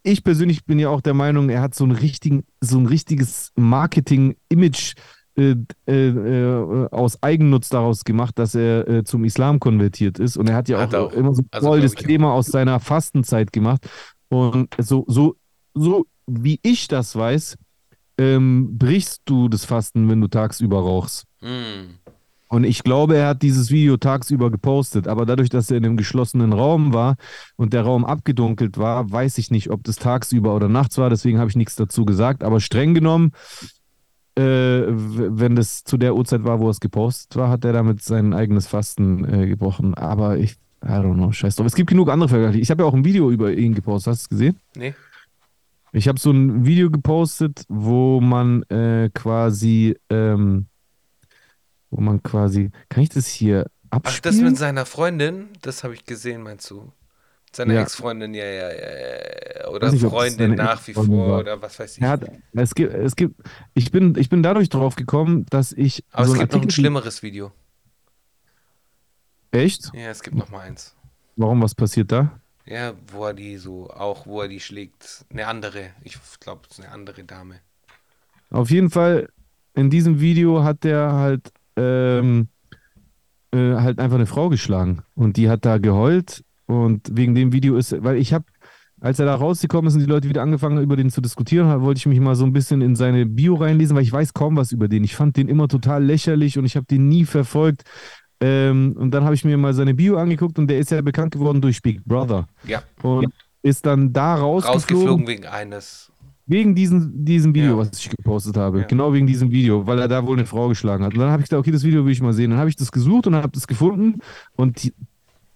[0.02, 3.52] ich persönlich bin ja auch der Meinung, er hat so ein richtigen, so ein richtiges
[3.56, 4.94] Marketing-Image
[5.36, 5.56] äh,
[5.88, 10.36] äh, äh, aus Eigennutz daraus gemacht, dass er äh, zum Islam konvertiert ist.
[10.36, 11.12] Und er hat ja Hat auch, auch.
[11.12, 12.02] immer so Also voll das auch.
[12.02, 13.88] Thema aus seiner Fastenzeit gemacht.
[14.28, 15.36] Und so, so,
[15.74, 17.56] so wie ich das weiß,
[18.18, 21.24] ähm, brichst du das Fasten, wenn du tagsüber rauchst.
[21.40, 21.98] Mm.
[22.48, 25.96] Und ich glaube, er hat dieses Video tagsüber gepostet, aber dadurch, dass er in einem
[25.96, 27.16] geschlossenen Raum war
[27.56, 31.38] und der Raum abgedunkelt war, weiß ich nicht, ob das tagsüber oder nachts war, deswegen
[31.38, 32.44] habe ich nichts dazu gesagt.
[32.44, 33.32] Aber streng genommen,
[34.36, 34.42] äh,
[34.86, 38.66] wenn das zu der Uhrzeit war, wo es gepostet war, hat er damit sein eigenes
[38.66, 39.94] Fasten äh, gebrochen.
[39.94, 40.52] Aber ich,
[40.84, 41.66] I don't know, scheiß drauf.
[41.66, 42.58] Es gibt genug andere Vergleiche.
[42.58, 44.60] Ich habe ja auch ein Video über ihn gepostet, hast du es gesehen?
[44.76, 44.94] Nee?
[45.96, 50.66] Ich habe so ein Video gepostet, wo man äh, quasi, ähm,
[51.90, 54.44] wo man quasi, kann ich das hier Ach, das abspielen?
[54.44, 56.80] mit seiner Freundin, das habe ich gesehen, meinst du?
[57.46, 57.82] Mit seiner Ja.
[57.82, 59.68] Ex-Freundin, ja, ja, ja, ja.
[59.68, 61.38] Oder nicht, Freundin seine nach wie vor war.
[61.38, 62.02] oder was weiß ich.
[62.02, 63.40] Hat, es gibt, es gibt,
[63.74, 66.62] ich bin, ich bin dadurch drauf gekommen, dass ich Aber so es gibt noch ein
[66.64, 67.52] Artikel- schlimmeres Video.
[69.52, 69.92] Echt?
[69.94, 70.96] Ja, es gibt noch mal eins.
[71.36, 72.40] Warum, was passiert da?
[72.66, 75.26] Ja, wo er die so, auch wo er die schlägt.
[75.30, 77.56] Eine andere, ich glaube, es ist eine andere Dame.
[78.50, 79.28] Auf jeden Fall,
[79.74, 82.48] in diesem Video hat der halt, ähm,
[83.52, 85.02] äh, halt einfach eine Frau geschlagen.
[85.14, 86.44] Und die hat da geheult.
[86.66, 88.46] Und wegen dem Video ist, weil ich habe,
[89.00, 91.82] als er da rausgekommen ist und die Leute wieder angefangen haben, über den zu diskutieren,
[91.82, 94.56] wollte ich mich mal so ein bisschen in seine Bio reinlesen, weil ich weiß kaum
[94.56, 95.04] was über den.
[95.04, 97.82] Ich fand den immer total lächerlich und ich habe den nie verfolgt.
[98.46, 101.32] Ähm, und dann habe ich mir mal seine Bio angeguckt und der ist ja bekannt
[101.32, 102.46] geworden durch Big Brother.
[102.66, 103.32] Ja, Und
[103.62, 104.74] ist dann da rausgeflogen.
[104.74, 106.10] rausgeflogen wegen eines.
[106.46, 107.78] Wegen diesem, diesem Video, Ja.
[107.78, 108.80] was ich gepostet habe.
[108.80, 108.84] Ja.
[108.86, 111.14] Genau wegen diesem Video, weil er da wohl eine Frau geschlagen hat.
[111.14, 112.50] Und dann habe ich gedacht, okay, das Video will ich mal sehen.
[112.50, 114.18] Dann habe ich das gesucht und habe das gefunden.
[114.56, 114.92] Und die,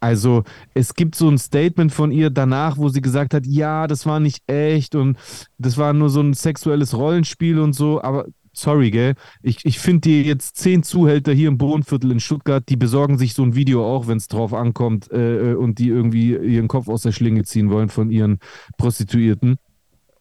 [0.00, 4.06] also, es gibt so ein Statement von ihr danach, wo sie gesagt hat, ja, das
[4.06, 5.18] war nicht echt und
[5.58, 8.00] das war nur so ein sexuelles Rollenspiel und so.
[8.00, 8.24] Aber
[8.60, 9.14] sorry, gell?
[9.42, 13.34] Ich, ich finde dir jetzt zehn Zuhälter hier im Bodenviertel in Stuttgart, die besorgen sich
[13.34, 16.88] so ein Video auch, wenn es drauf ankommt äh, äh, und die irgendwie ihren Kopf
[16.88, 18.38] aus der Schlinge ziehen wollen von ihren
[18.76, 19.58] Prostituierten.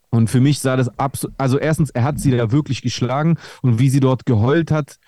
[0.10, 3.80] Und für mich sah das absolut, also erstens, er hat sie da wirklich geschlagen und
[3.80, 5.00] wie sie dort geheult hat,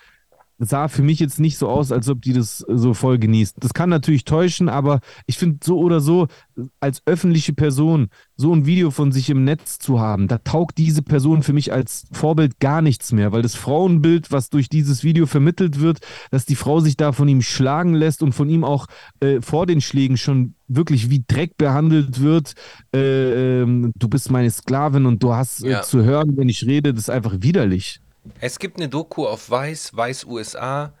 [0.62, 3.56] sah für mich jetzt nicht so aus, als ob die das so voll genießt.
[3.60, 6.28] Das kann natürlich täuschen, aber ich finde so oder so,
[6.80, 11.02] als öffentliche Person so ein Video von sich im Netz zu haben, da taugt diese
[11.02, 15.24] Person für mich als Vorbild gar nichts mehr, weil das Frauenbild, was durch dieses Video
[15.24, 16.00] vermittelt wird,
[16.30, 18.86] dass die Frau sich da von ihm schlagen lässt und von ihm auch
[19.20, 22.52] äh, vor den Schlägen schon wirklich wie Dreck behandelt wird.
[22.94, 25.82] Äh, ähm, du bist meine Sklavin und du hast äh, Ja.
[25.82, 28.00] zu hören, wenn ich rede, das ist einfach widerlich.
[28.40, 30.92] Es gibt eine Doku auf Weiß, Weiß USA.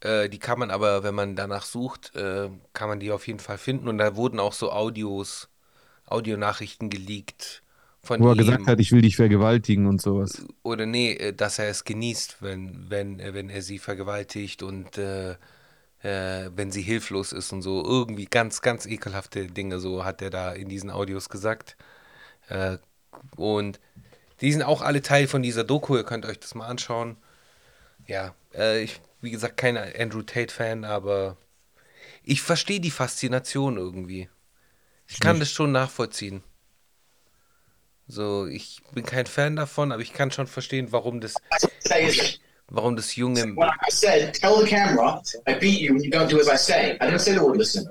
[0.00, 3.40] Äh, die kann man aber, wenn man danach sucht, äh, kann man die auf jeden
[3.40, 3.88] Fall finden.
[3.88, 5.48] Und da wurden auch so Audios,
[6.06, 7.62] Audionachrichten geleakt
[8.02, 8.38] von Wo er ihm.
[8.38, 10.44] gesagt hat, ich will dich vergewaltigen und sowas.
[10.62, 14.98] Oder nee, äh, dass er es genießt, wenn, wenn, äh, wenn er sie vergewaltigt und
[14.98, 15.32] äh,
[16.02, 17.82] äh, wenn sie hilflos ist und so.
[17.84, 21.76] Irgendwie ganz, ganz ekelhafte Dinge, so hat er da in diesen Audios gesagt.
[23.36, 23.80] Und
[24.44, 27.16] die sind auch alle Teil von dieser Doku, ihr könnt euch das mal anschauen.
[28.06, 31.38] Ja, äh, ich, wie gesagt, kein Andrew Tate-Fan, aber
[32.22, 34.28] ich verstehe die Faszination irgendwie.
[35.08, 36.42] Ich kann das schon nachvollziehen.
[38.06, 41.34] So, ich bin kein Fan davon, aber ich kann schon verstehen, warum das,
[42.68, 43.56] warum das junge.
[43.88, 46.98] Said, camera, I beat you you don't do as I say.
[47.00, 47.88] I didn't say the word listen.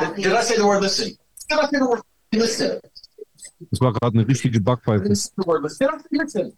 [0.00, 1.16] Did, did I say the word listen?
[1.48, 2.80] Did I say the word listen?
[3.70, 5.04] Das war gerade eine richtige Backpfeife.
[5.04, 6.52] Did I listen?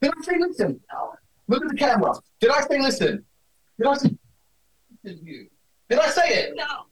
[0.00, 0.80] Did I say listen?
[1.46, 2.18] Look at the camera.
[2.40, 3.26] Did I say listen?
[3.76, 4.16] Did I say
[5.02, 6.56] Did I say it?
[6.56, 6.84] No.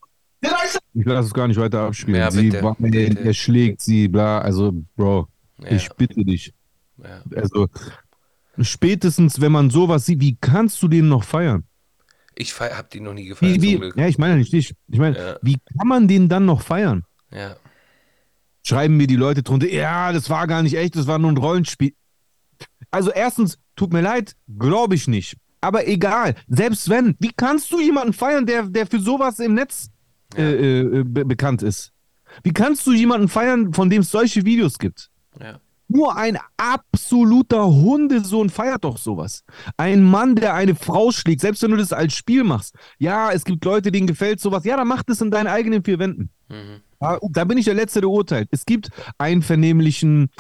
[0.43, 2.21] Did I say Ich lasse es gar nicht weiter abspielen.
[2.21, 4.41] Ja, sie er schlägt sie, bla.
[4.41, 5.29] Also, Bro,
[5.59, 5.71] Ja.
[5.73, 6.53] ich bitte dich.
[7.03, 7.23] Ja.
[7.35, 7.69] Also,
[8.61, 11.65] spätestens, wenn man sowas sieht, wie kannst du den noch feiern?
[12.35, 14.75] Ich fe- hab die noch nie gefeiert, Wie, wie, ja, ich meine nicht dich.
[14.89, 15.37] Ich meine, Ja.
[15.43, 17.05] wie kann man den dann noch feiern?
[17.31, 17.57] Ja.
[18.67, 21.37] Schreiben mir die Leute drunter, ja, das war gar nicht echt, das war nur ein
[21.37, 21.95] Rollenspiel.
[22.91, 25.37] Also erstens, tut mir leid, glaube ich nicht.
[25.61, 29.91] Aber egal, selbst wenn, wie kannst du jemanden feiern, der, der für sowas im Netz
[30.37, 31.93] äh, äh, be bekannt ist?
[32.43, 35.11] Wie kannst du jemanden feiern, von dem es solche Videos gibt?
[35.41, 35.61] Ja.
[35.87, 39.45] Nur ein absoluter Hundesohn feiert doch sowas.
[39.77, 42.75] Ein Mann, der eine Frau schlägt, selbst wenn du das als Spiel machst.
[42.99, 44.64] Ja, es gibt Leute, denen gefällt sowas.
[44.64, 46.31] Ja, dann mach das in deinen eigenen vier Wänden.
[46.49, 46.81] Mhm.
[47.01, 48.49] Ja, da bin ich der Letzte, der urteilt.
[48.51, 50.30] Es gibt einvernehmlichen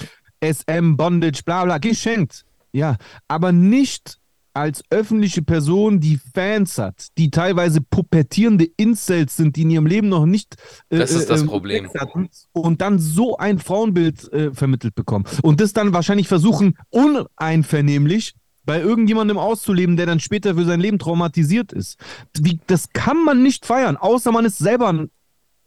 [0.42, 2.44] SM, Bondage, bla bla, geschenkt.
[2.72, 2.96] Ja,
[3.28, 4.18] aber nicht
[4.56, 10.08] als öffentliche Person, die Fans hat, die teilweise pubertierende Incels sind, die in ihrem Leben
[10.08, 10.56] noch nicht
[10.88, 11.84] äh, Das ist das äh, Problem.
[11.84, 16.78] Sex hatten und dann so ein Frauenbild äh, vermittelt bekommen und das dann wahrscheinlich versuchen,
[16.88, 18.34] uneinvernehmlich
[18.64, 21.98] bei irgendjemandem auszuleben, der dann später für sein Leben traumatisiert ist.
[22.38, 25.10] Wie, das kann man nicht feiern, außer man ist selber ein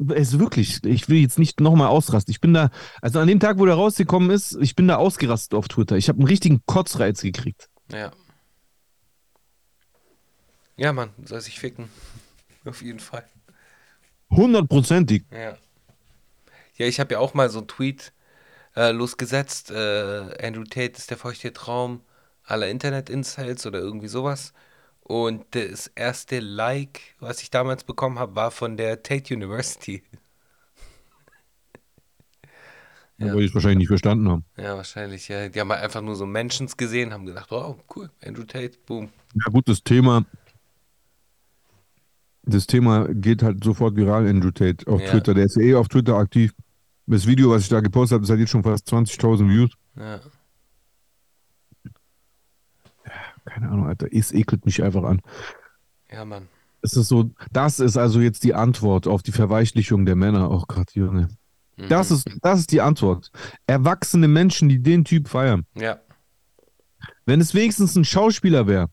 [0.08, 2.32] es ist wirklich, ich will jetzt nicht nochmal ausrasten.
[2.32, 2.72] Ich bin da,
[3.02, 5.98] also an dem Tag, wo der rausgekommen ist, ich bin da ausgerastet auf Twitter.
[5.98, 7.70] Ich habe einen richtigen Kotzreiz gekriegt.
[7.92, 8.12] Ja.
[10.78, 11.90] Ja, Mann, soll sich ficken.
[12.66, 13.26] Auf jeden Fall.
[14.30, 15.26] Hundertprozentig.
[15.32, 15.58] Ja.
[16.76, 18.14] Ja, ich habe ja auch mal so einen Tweet
[18.76, 19.72] äh, losgesetzt.
[19.72, 22.02] Äh, Andrew Tate ist der feuchte Traum
[22.44, 24.54] aller Internet-Insights oder irgendwie sowas.
[25.10, 30.04] Und das erste Like, was ich damals bekommen habe, war von der Tate University.
[33.18, 33.34] Ja.
[33.34, 34.46] Weil die es wahrscheinlich nicht verstanden haben.
[34.56, 35.50] Ja, wahrscheinlich, ja.
[35.50, 39.10] Die haben halt einfach nur so Mentions gesehen, haben gedacht, oh, cool, Andrew Tate, boom.
[39.34, 40.28] Ja gut, das Thema,
[42.44, 45.10] das Thema geht halt sofort viral, Andrew Tate, auf Ja.
[45.10, 45.34] Twitter.
[45.34, 46.54] Der ist ja eh auf Twitter aktiv.
[47.08, 49.72] Das Video, was ich da gepostet habe, das hat jetzt schon fast 20.000 Views.
[49.96, 50.20] Ja.
[53.50, 55.22] Keine Ahnung, Alter, es ekelt mich einfach an.
[56.12, 56.48] Ja, Mann.
[56.82, 60.52] Es ist so, das ist also jetzt die Antwort auf die Verweichlichung der Männer.
[60.52, 61.30] Oh Gott, Junge.
[61.76, 61.90] Mhm.
[61.90, 63.32] Das ist, das ist die Antwort.
[63.68, 65.66] Erwachsene Menschen, die den Typ feiern.
[65.76, 66.00] Ja.
[67.26, 68.90] Wenn es wenigstens ein Schauspieler wäre,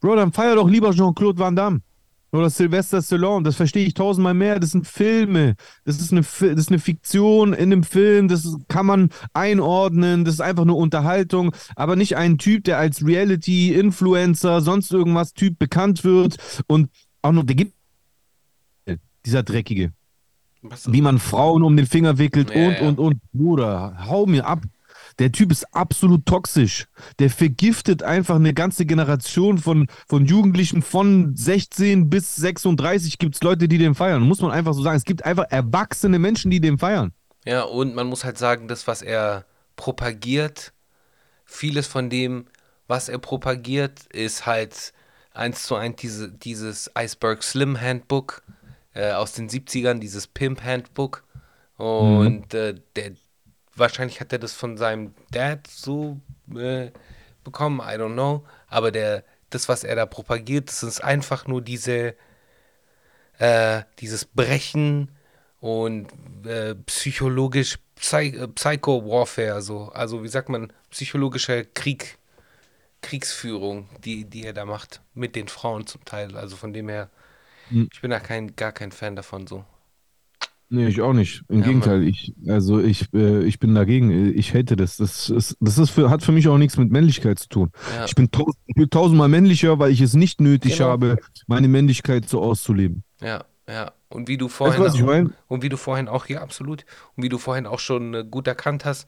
[0.00, 1.80] Bro, dann feier doch lieber Jean-Claude Van Damme.
[2.32, 4.58] Oder Sylvester Stallone, das verstehe ich tausendmal mehr.
[4.58, 5.54] Das sind Filme.
[5.84, 8.28] Das ist, eine, das ist eine Fiktion in einem Film.
[8.28, 10.24] Das kann man einordnen.
[10.24, 11.54] Das ist einfach nur Unterhaltung.
[11.76, 16.38] Aber nicht ein Typ, der als Reality-Influencer, sonst irgendwas Typ bekannt wird.
[16.66, 16.88] Und
[17.20, 17.74] auch noch, der gibt.
[19.26, 19.92] Dieser Dreckige.
[20.86, 22.88] Wie man Frauen um den Finger wickelt Ja, und, ja.
[22.88, 23.20] und, und.
[23.32, 24.62] Bruder, hau mir ab.
[25.18, 26.86] Der Typ ist absolut toxisch.
[27.18, 33.42] Der vergiftet einfach eine ganze Generation von, von Jugendlichen von 16 bis 36 gibt es
[33.42, 34.22] Leute, die den feiern.
[34.22, 34.96] Muss man einfach so sagen.
[34.96, 37.12] Es gibt einfach erwachsene Menschen, die den feiern.
[37.44, 39.44] Ja, und man muss halt sagen, das, was er
[39.76, 40.72] propagiert,
[41.44, 42.46] vieles von dem,
[42.86, 44.92] was er propagiert, ist halt
[45.34, 48.42] eins zu eins diese, dieses Iceberg Slim Handbook
[48.94, 51.24] äh, aus den 70ern, dieses Pimp Handbook.
[51.76, 53.12] Und äh, der,
[53.82, 56.20] wahrscheinlich hat er das von seinem Dad so
[56.56, 56.92] äh,
[57.44, 58.44] bekommen, I don't know.
[58.68, 62.16] Aber der, das, was er da propagiert, das ist einfach nur diese,
[63.38, 65.10] äh, dieses Brechen
[65.60, 66.08] und
[66.46, 69.90] äh, psychologisch Psy äh, Psycho-Warfare, so.
[69.92, 72.18] Also wie sagt man, psychologischer Krieg,
[73.02, 76.36] Kriegsführung, die, die er da macht, mit den Frauen zum Teil.
[76.36, 77.10] Also von dem her,
[77.70, 77.88] Mhm.
[77.92, 79.64] ich bin da kein, gar kein Fan davon so.
[80.74, 81.42] Nee, ich auch nicht.
[81.50, 84.34] Im Ja, Gegenteil, ich, also ich, äh, ich bin dagegen.
[84.34, 84.96] Ich hate das.
[84.96, 87.70] Das ist, das ist für, hat für mich auch nichts mit Männlichkeit zu tun.
[87.94, 88.06] Ja.
[88.06, 88.30] Ich bin,
[88.66, 90.88] ich bin tausendmal männlicher, weil ich es nicht nötig Genau.
[90.88, 93.04] habe, meine Männlichkeit so auszuleben.
[93.20, 93.92] Ja, ja.
[94.08, 96.86] Und wie du Weißt vorhin ich auch- und wie du vorhin auch, ja, absolut.
[97.16, 99.06] Und wie du vorhin auch schon äh, gut erkannt hast,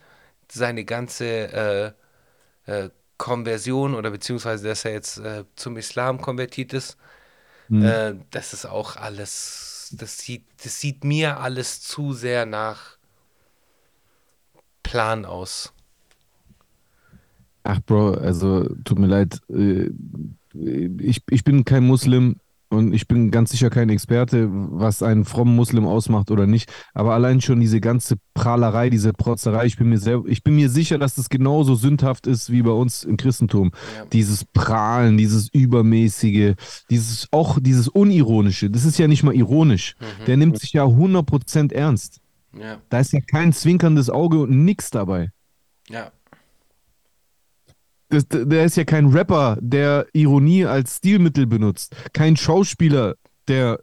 [0.52, 1.94] seine ganze
[2.66, 6.98] äh, äh, Konversion oder beziehungsweise, dass er jetzt äh, zum Islam konvertiert ist,
[7.68, 7.82] Hm.
[7.82, 12.99] äh, das ist auch alles, das sieht, das sieht mir alles zu sehr nach
[14.82, 15.72] Plan aus.
[17.62, 19.41] Ach, Bro, also tut mir leid.
[19.49, 19.91] äh,
[21.01, 22.37] Ich, ich bin kein Muslim
[22.74, 26.70] und ich bin ganz sicher kein Experte, was einen frommen Muslim ausmacht oder nicht.
[26.92, 30.68] Aber allein schon diese ganze Prahlerei, diese Protzerei, ich bin mir sehr, ich bin mir
[30.68, 33.72] sicher, dass das genauso sündhaft ist wie bei uns im Christentum.
[33.96, 34.04] Ja.
[34.06, 36.54] Dieses Prahlen, dieses Übermäßige,
[36.90, 38.70] dieses auch dieses Unironische.
[38.70, 39.96] Das ist ja nicht mal ironisch.
[40.00, 40.24] Mhm.
[40.26, 42.20] Der nimmt sich ja 100% ernst.
[42.58, 45.30] Ja, Da ist ja kein zwinkerndes Auge und nix dabei.
[45.88, 46.12] ja,
[48.14, 51.94] Das, der ist ja kein Rapper, der Ironie als Stilmittel benutzt.
[52.12, 53.14] Kein Schauspieler,
[53.48, 53.80] der,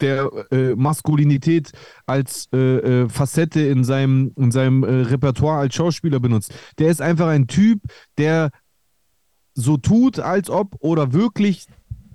[0.00, 1.72] der äh, Maskulinität
[2.06, 2.58] als äh,
[3.02, 6.54] äh, Facette in seinem, in seinem äh, Repertoire als Schauspieler benutzt.
[6.78, 7.80] Der ist einfach ein Typ,
[8.18, 8.50] der
[9.54, 11.66] so tut, als ob oder wirklich,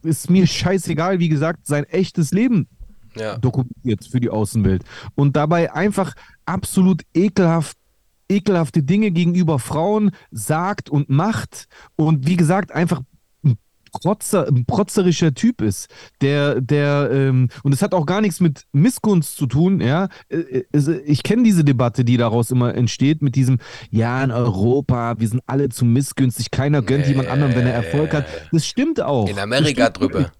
[0.03, 2.67] ist mir scheißegal, wie gesagt, sein echtes Leben
[3.15, 4.83] ja, dokumentiert für die Außenwelt
[5.15, 6.13] und dabei einfach
[6.45, 7.77] absolut ekelhaft
[8.29, 13.01] ekelhafte Dinge gegenüber Frauen sagt und macht und wie gesagt einfach
[13.43, 13.57] ein,
[13.91, 15.87] Protzer, ein protzerischer Typ ist,
[16.21, 20.09] der, der, ähm, und es hat auch gar nichts mit Missgunst zu tun, ja.
[20.29, 23.57] Äh, es- Ich kenne diese Debatte, die daraus immer entsteht, mit diesem,
[23.89, 27.11] ja, in Europa, wir sind alle zu missgünstig, keiner gönnt Nee.
[27.13, 28.27] jemand anderem, wenn er Erfolg hat.
[28.51, 29.27] Das stimmt auch.
[29.27, 30.31] In Amerika drüber.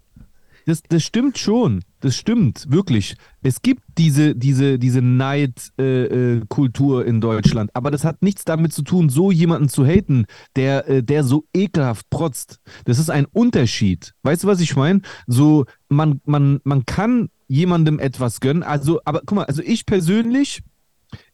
[0.66, 1.80] Das, das stimmt schon.
[2.00, 3.14] Das stimmt, wirklich.
[3.42, 8.72] Es gibt diese, diese, diese Neidkultur äh, äh, in Deutschland, aber das hat nichts damit
[8.72, 10.24] zu tun, so jemanden zu haten,
[10.56, 12.58] der, äh, der so ekelhaft protzt.
[12.86, 14.14] Das ist ein Unterschied.
[14.22, 15.02] Weißt du, was ich meine?
[15.26, 18.62] So, man, man, man kann jemandem etwas gönnen.
[18.62, 20.62] Also, aber guck mal, also ich persönlich,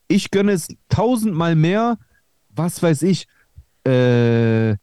[0.08, 1.96] ich gönne es tausendmal mehr,
[2.48, 3.28] was weiß ich,
[3.84, 4.74] äh,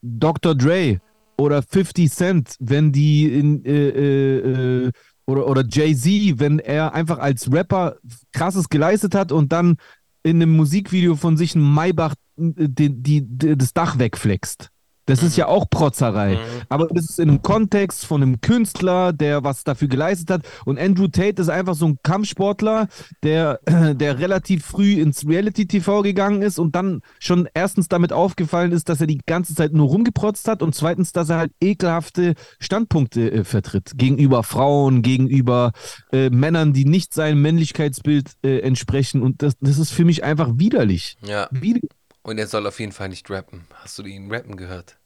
[0.00, 0.54] Dr.
[0.54, 1.00] Dre
[1.36, 4.92] oder 50 Cent, wenn die in, äh, äh, äh,
[5.26, 7.96] oder, oder Jay-Z, wenn er einfach als Rapper
[8.32, 9.76] krasses geleistet hat und dann
[10.22, 14.70] in einem Musikvideo von sich ein Maybach äh, die, die, die, das Dach wegflext.
[15.06, 16.34] Das ist ja auch Protzerei.
[16.34, 16.62] Mhm.
[16.68, 20.46] Aber das ist in einem Kontext von einem Künstler, der was dafür geleistet hat.
[20.64, 22.88] Und Andrew Tate ist einfach so ein Kampfsportler,
[23.22, 23.60] der,
[23.94, 29.00] der relativ früh ins Reality-TV gegangen ist und dann schon erstens damit aufgefallen ist, dass
[29.00, 33.44] er die ganze Zeit nur rumgeprotzt hat und zweitens, dass er halt ekelhafte Standpunkte äh,
[33.44, 33.92] vertritt.
[33.96, 35.72] Gegenüber Frauen, gegenüber
[36.12, 39.22] äh, Männern, die nicht seinem Männlichkeitsbild äh, entsprechen.
[39.22, 41.16] Und das, das ist für mich einfach widerlich.
[41.24, 41.90] Ja, Widerlich.
[42.26, 43.66] Und er soll auf jeden Fall nicht rappen.
[43.74, 44.98] Hast du ihn rappen gehört?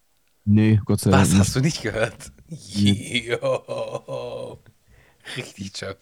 [0.44, 1.22] Nee, Gott sei Dank.
[1.22, 2.32] Was hast du nicht gehört?
[2.48, 4.58] Jo.
[5.36, 5.98] Richtig Chöp.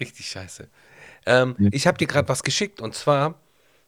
[0.00, 0.68] Richtig scheiße.
[1.26, 1.68] Ähm, Ja.
[1.72, 3.36] Ich habe dir gerade was geschickt und zwar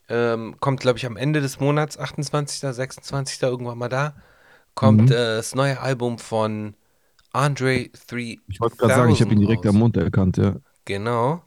[0.09, 3.43] ähm, kommt, glaube ich, am Ende des Monats, 28., 26.
[3.43, 4.15] irgendwann mal da,
[4.75, 5.11] kommt Mhm.
[5.11, 6.75] äh, das neue Album von
[7.33, 8.41] Andre 3000.
[8.49, 9.67] Ich wollte gerade sagen, ich habe ihn direkt raus.
[9.67, 10.57] am Mund erkannt, ja.
[10.85, 11.43] Genau.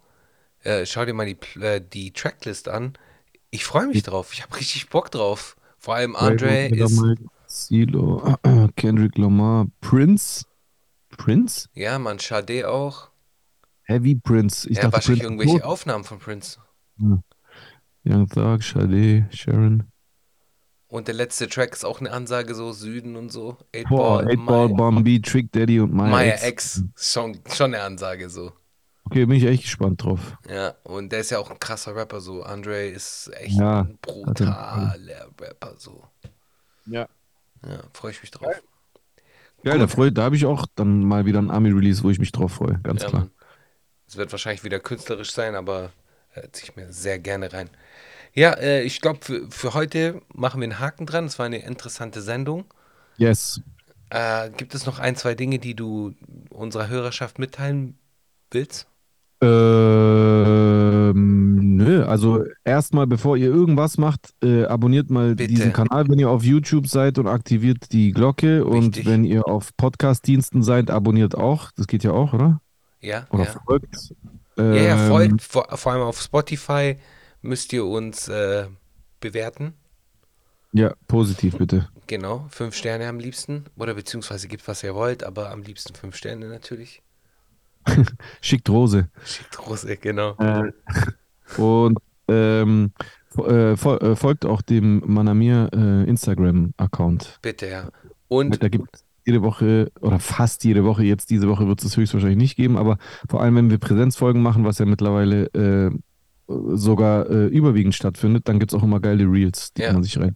[0.63, 2.97] Äh, schau dir mal die, äh, die Tracklist an.
[3.49, 4.33] Ich freue mich drauf.
[4.33, 5.55] Ich habe richtig Bock drauf.
[5.77, 7.01] Vor allem Andre ist.
[7.47, 8.35] Silo,
[8.75, 10.45] Kendrick Lamar, Prince.
[11.09, 11.69] Prince?
[11.73, 13.09] Ja, man, Sade auch.
[13.83, 14.69] Heavy Prince.
[14.69, 15.63] Ich ja, dachte, wahrscheinlich Prince irgendwelche tot.
[15.63, 16.59] Aufnahmen von Prince.
[18.03, 19.83] Young Thug, Sade, Sharon.
[20.89, 23.57] Und der letzte Track ist auch eine Ansage, so Süden und so.
[23.73, 26.77] Eight Boah, Ball, 8 Ball, Bombi, Trick Daddy und Maya, Maya X.
[26.77, 26.83] X.
[26.95, 28.53] Schon, schon eine Ansage, so.
[29.07, 30.37] Okay, bin ich echt gespannt drauf.
[30.49, 32.43] Ja, und der ist ja auch ein krasser Rapper, so.
[32.43, 36.03] Andre ist echt Ja, ein brutaler Rapper, so.
[36.85, 37.07] Ja.
[37.65, 38.61] Ja, freue ich mich drauf.
[39.63, 42.31] Geil, da, freu, da habe ich auch dann mal wieder ein Army-Release, wo ich mich
[42.33, 42.79] drauf freue.
[42.83, 43.21] Ganz Ja, klar.
[43.21, 43.31] Mann.
[44.07, 45.91] Es wird wahrscheinlich wieder künstlerisch sein, aber
[46.33, 47.69] äh, ziehe ich mir sehr gerne rein.
[48.33, 51.25] Ja, äh, ich glaube, für, für heute machen wir einen Haken dran.
[51.25, 52.65] Es war eine interessante Sendung.
[53.17, 53.61] Yes.
[54.09, 56.13] Äh, gibt es noch ein, zwei Dinge, die du
[56.49, 57.97] unserer Hörerschaft mitteilen
[58.51, 58.87] willst?
[60.99, 65.49] Ähm, nö, also erstmal, bevor ihr irgendwas macht, äh, abonniert mal Bitte.
[65.49, 68.65] diesen Kanal, wenn ihr auf YouTube seid und aktiviert die Glocke.
[68.65, 69.05] Und Wichtig.
[69.05, 71.71] wenn ihr auf Podcast-Diensten seid, abonniert auch.
[71.75, 72.61] Das geht ja auch, oder?
[72.99, 73.55] Ja, Oder ja.
[73.65, 73.95] folgt.
[74.57, 75.41] Ja, ja, Ähm, folgt.
[75.43, 76.97] Vor, vor allem auf Spotify
[77.41, 78.65] müsst ihr uns äh,
[79.19, 79.73] bewerten.
[80.73, 81.87] Ja, positiv bitte.
[82.07, 83.65] Genau, fünf Sterne am liebsten.
[83.77, 87.01] Oder beziehungsweise gebt, was ihr wollt, aber am liebsten fünf Sterne natürlich.
[88.41, 89.09] Schickt Rose.
[89.25, 90.35] Schickt Rose, genau.
[91.57, 92.91] Und ähm,
[93.37, 97.39] äh, äh, folgt auch dem Manamir äh, Instagram-Account.
[97.41, 97.89] Bitte, ja.
[98.27, 101.97] Und Da gibt es jede Woche oder fast jede Woche, jetzt diese Woche wird es
[101.97, 102.97] höchstwahrscheinlich nicht geben, aber
[103.29, 105.91] vor allem, wenn wir Präsenzfolgen machen, was ja mittlerweile äh,
[106.47, 109.87] sogar äh, überwiegend stattfindet, dann gibt es auch immer geile Reels, die Ja.
[109.87, 110.35] kann man sich rein.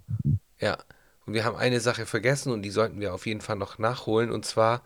[0.59, 0.77] Ja,
[1.25, 4.31] und wir haben eine Sache vergessen und die sollten wir auf jeden Fall noch nachholen.
[4.31, 4.81] Und zwar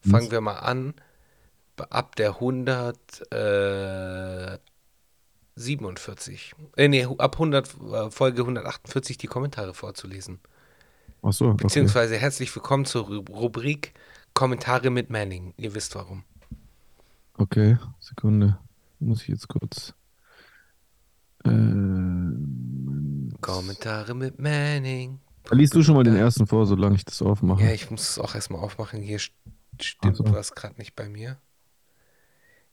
[0.00, 0.94] fangen wir mal an,
[1.90, 2.96] ab der 100,
[3.32, 4.58] äh,
[5.56, 6.54] 147.
[6.76, 10.40] Äh, nee, ab 100, äh, Folge 148 die Kommentare vorzulesen.
[11.22, 11.64] Ach so, okay.
[11.64, 13.92] Beziehungsweise herzlich willkommen zur Ru- Rubrik
[14.32, 15.52] Kommentare mit Manning.
[15.56, 16.24] Ihr wisst warum.
[17.36, 18.58] Okay, Sekunde.
[19.00, 19.94] Muss ich jetzt kurz.
[21.44, 21.50] Äh,
[23.40, 25.20] Kommentare mit Manning.
[25.50, 27.62] liest du schon mal den ersten vor, solange ich das aufmache?
[27.64, 29.02] Ja, ich muss es auch erstmal aufmachen.
[29.02, 29.32] Hier st-
[29.80, 30.34] stimmt Ach so.
[30.34, 31.38] was gerade nicht bei mir.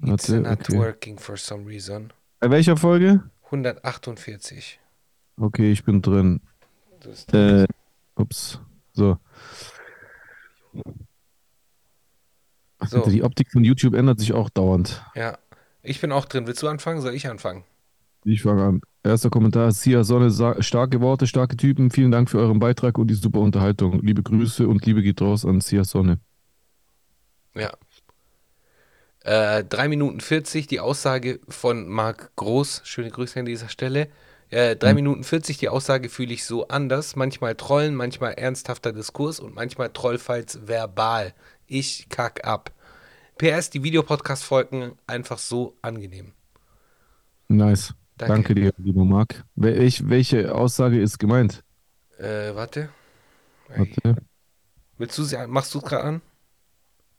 [0.04, 0.78] It's Warte, not okay.
[0.78, 2.12] working for some reason.
[2.40, 3.24] Bei welcher Folge?
[3.46, 4.80] 148.
[5.38, 6.42] Okay, ich bin drin.
[7.32, 7.66] Äh,
[8.16, 8.60] ups.
[8.94, 9.18] So.
[12.86, 13.02] So.
[13.10, 15.04] Die Optik von YouTube ändert sich auch dauernd.
[15.16, 15.38] Ja.
[15.82, 16.46] Ich bin auch drin.
[16.48, 17.02] Willst du anfangen?
[17.02, 17.64] Soll ich anfangen?
[18.24, 18.82] Ich fange an.
[19.04, 19.72] Erster Kommentar.
[19.72, 20.32] Sia Sonne,
[20.62, 21.92] starke Worte, starke Typen.
[21.92, 24.02] Vielen Dank für euren Beitrag und die super Unterhaltung.
[24.02, 26.20] Liebe Grüße und Liebe geht raus an Sia Sonne.
[27.56, 27.72] Ja.
[29.28, 32.84] Äh, 3 Minuten 40, die Aussage von Marc Groß.
[32.86, 34.08] Schöne Grüße an dieser Stelle.
[34.50, 37.18] Äh, 3 Minuten 40, die Aussage fühle ich so anders.
[37.18, 41.34] Manchmal trollen, manchmal ernsthafter Diskurs und manchmal trollfalls verbal.
[41.66, 42.72] Ich kack ab.
[43.38, 46.32] PS, die Videopodcast-Folgen einfach so angenehm.
[47.50, 47.96] Nice.
[48.18, 48.34] Danke.
[48.34, 49.44] Danke, dir, lieber Marc.
[49.56, 51.66] Welch, welche Aussage ist gemeint?
[52.18, 52.88] Äh, warte.
[53.68, 54.16] Warte.
[54.98, 56.22] Willst du sie, machst du es gerade an?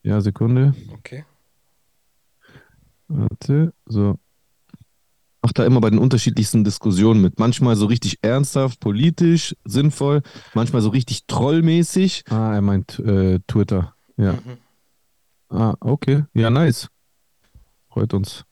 [0.02, 0.72] Ja, Sekunde.
[0.94, 1.26] Okay.
[3.08, 3.72] Warte.
[3.86, 4.18] So.
[5.42, 7.38] Macht da immer bei den unterschiedlichsten Diskussionen mit.
[7.38, 10.22] Manchmal so richtig ernsthaft, politisch, sinnvoll.
[10.54, 12.24] Manchmal so richtig trollmäßig.
[12.28, 13.94] Ah, er meint äh, Twitter.
[14.16, 14.32] Ja.
[14.32, 14.58] Mhm.
[15.48, 16.24] Ah, okay.
[16.34, 16.88] Ja, nice.
[17.88, 18.44] Freut uns.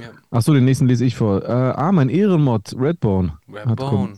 [0.00, 0.10] Ja.
[0.30, 1.42] Achso, den nächsten lese ich vor.
[1.42, 3.38] Äh, ah, mein Ehrenmod, Redbone.
[3.54, 4.14] hat Redbone.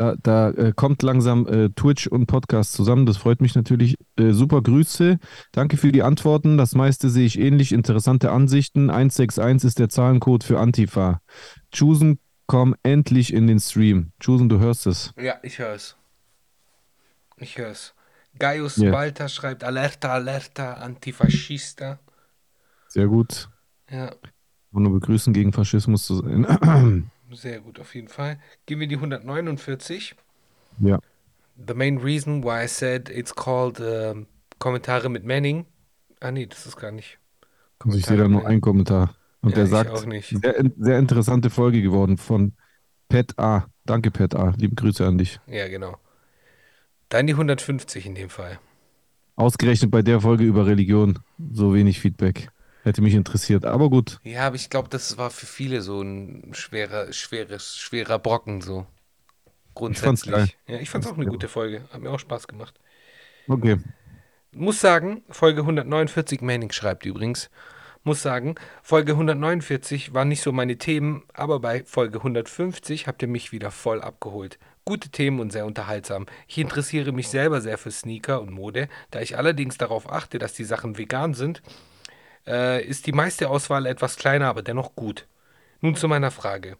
[0.00, 3.04] Da, da äh, kommt langsam äh, Twitch und Podcast zusammen.
[3.04, 3.96] Das freut mich natürlich.
[4.16, 5.18] Äh, super Grüße.
[5.52, 6.56] Danke für die Antworten.
[6.56, 7.70] Das meiste sehe ich ähnlich.
[7.72, 8.88] Interessante Ansichten.
[8.88, 11.20] 161 ist der Zahlencode für Antifa.
[11.70, 14.12] Chusen, komm endlich in den Stream.
[14.20, 15.12] Chusen, du hörst es.
[15.20, 15.98] Ja, ich höre es.
[17.36, 17.92] Ich höre es.
[18.38, 18.92] Gaius Ja.
[18.92, 21.98] Balta schreibt Alerta, Alerta, Antifaschista.
[22.88, 23.50] Sehr gut.
[23.90, 24.12] Ja,
[24.72, 27.10] nur begrüßen, gegen Faschismus zu sein.
[27.32, 28.38] sehr gut, auf jeden Fall.
[28.66, 30.14] Gehen wir die 149.
[30.80, 31.00] ja.
[31.56, 34.26] The main reason why I said it's called ähm,
[34.58, 35.66] Kommentare mit Manning.
[36.20, 37.18] Ah, nee, das ist gar nicht.
[37.80, 39.14] Also ich sehe da nur einen Kommentar.
[39.42, 40.36] Und Ja, der sagt, auch nicht.
[40.42, 42.54] Sehr, sehr interessante Folge geworden von
[43.08, 43.66] Pet A.
[43.84, 44.54] Danke, Pet A.
[44.56, 45.40] Liebe Grüße an dich.
[45.46, 45.98] Ja, genau.
[47.08, 48.58] Dann die 150 in dem Fall.
[49.36, 51.18] Ausgerechnet bei der Folge über Religion
[51.52, 52.50] so wenig Feedback.
[52.82, 53.64] Hätte mich interessiert.
[53.66, 54.20] Aber gut.
[54.24, 58.86] Ja, aber ich glaube, das war für viele so ein schwerer, schweres, schwerer Brocken so.
[59.74, 60.34] fand's Grundsätzlich.
[60.34, 60.48] geil.
[60.66, 61.84] Ja, ich fand es auch eine gute Folge.
[61.92, 62.80] Hat mir auch Spaß gemacht.
[63.48, 63.78] Okay.
[64.52, 67.50] Muss sagen, Folge 149, Manning schreibt übrigens,
[68.02, 73.28] muss sagen, Folge 149 waren nicht so meine Themen, aber bei Folge 150 habt ihr
[73.28, 74.58] mich wieder voll abgeholt.
[74.86, 76.26] Gute Themen und sehr unterhaltsam.
[76.48, 80.54] Ich interessiere mich selber sehr für Sneaker und Mode, da ich allerdings darauf achte, dass
[80.54, 81.62] die Sachen vegan sind,
[82.50, 85.26] äh, ist die meiste Auswahl etwas kleiner, aber dennoch gut.
[85.80, 86.76] Nun zu meiner Frage.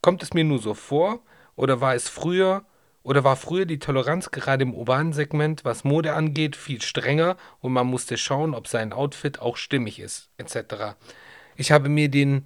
[0.00, 1.20] Kommt es mir nur so vor
[1.54, 2.64] oder war es früher
[3.04, 7.72] oder war früher die Toleranz gerade im urbanen Segment, was Mode angeht, viel strenger und
[7.72, 10.96] man musste schauen, ob sein Outfit auch stimmig ist, etc.
[11.56, 12.44] Ich habe mir den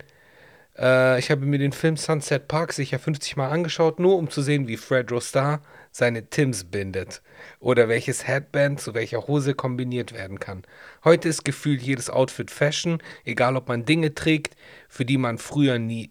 [0.79, 4.43] äh, ich habe mir den Film Sunset Park sicher 50 Mal angeschaut, nur um zu
[4.43, 7.23] sehen, wie Fred Rostar seine Tims bindet
[7.59, 10.62] oder welches Headband zu welcher Hose kombiniert werden kann.
[11.07, 14.57] Heute ist gefühlt jedes Outfit Fashion, egal ob man Dinge trägt,
[14.89, 16.11] für die man früher nie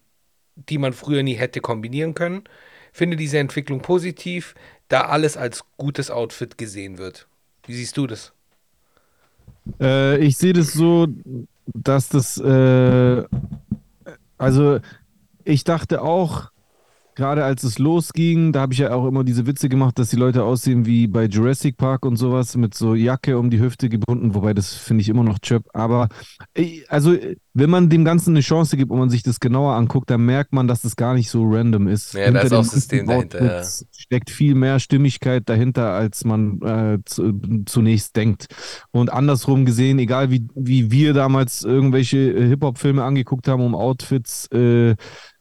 [0.56, 2.44] die man früher nie hätte kombinieren können.
[2.92, 4.56] Finde diese Entwicklung positiv,
[4.88, 7.28] da alles als gutes Outfit gesehen wird.
[7.66, 8.32] Wie siehst du das?
[9.80, 11.08] Äh, ich sehe das so,
[11.66, 13.24] dass das, äh,
[14.38, 14.80] also
[15.44, 16.52] ich dachte auch,
[17.16, 20.18] gerade als es losging, da habe ich ja auch immer diese Witze gemacht, dass die
[20.18, 24.36] Leute aussehen wie bei Jurassic Park und sowas mit so Jacke um die Hüfte gebunden,
[24.36, 25.66] wobei das finde ich immer noch chöp.
[25.74, 26.10] Aber
[26.54, 27.16] äh, also,
[27.54, 30.54] wenn man dem Ganzen eine Chance gibt und man sich das genauer anguckt, dann merkt
[30.54, 32.14] man, dass das gar nicht so random ist.
[32.14, 33.64] Ja, da ist Hinter auch System dahinter, ja.
[33.92, 38.48] Steckt viel mehr Stimmigkeit dahinter, als man äh, zu, zunächst denkt.
[38.92, 44.48] Und andersrum gesehen, egal wie, wie wir damals irgendwelche äh, Hip-Hop-Filme angeguckt haben, um Outfits
[44.52, 44.96] äh,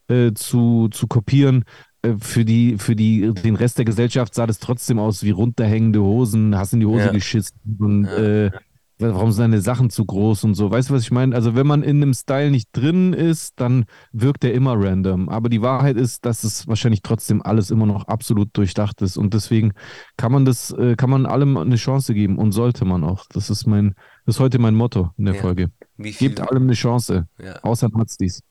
[0.09, 1.65] äh, zu, zu kopieren,
[2.03, 6.01] äh, für die, für die, den Rest der Gesellschaft sah das trotzdem aus wie runterhängende
[6.03, 7.13] Hosen, hast in die Hose Ja.
[7.13, 8.17] geschissen und Ja.
[8.47, 8.51] äh,
[8.99, 10.71] warum sind deine Sachen zu groß und so.
[10.71, 11.35] Weißt du, was ich meine?
[11.35, 15.29] Also, wenn man in einem Style nicht drin ist, dann wirkt der immer random.
[15.29, 19.17] Aber die Wahrheit ist, dass es wahrscheinlich trotzdem alles immer noch absolut durchdacht ist.
[19.17, 19.73] Und deswegen
[20.17, 23.27] kann man das, äh, kann man allem eine Chance geben und sollte man auch.
[23.31, 23.95] Das ist mein,
[24.27, 25.41] das ist heute mein Motto in der Ja.
[25.41, 25.71] Folge.
[25.99, 27.57] Gebt allem eine Chance, Ja.
[27.63, 28.43] außer Nazis.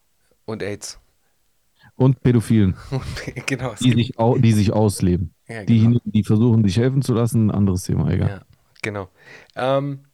[0.46, 1.00] Und AIDS.
[1.96, 2.76] Und Pädophilen,
[3.46, 5.34] genau, die sich, au die sich ausleben.
[5.48, 6.00] ja, genau.
[6.06, 8.30] Die versuchen, sich helfen zu lassen, ein anderes Thema, egal.
[8.30, 8.42] Ja,
[8.82, 9.10] genau.
[9.56, 10.06] Ähm,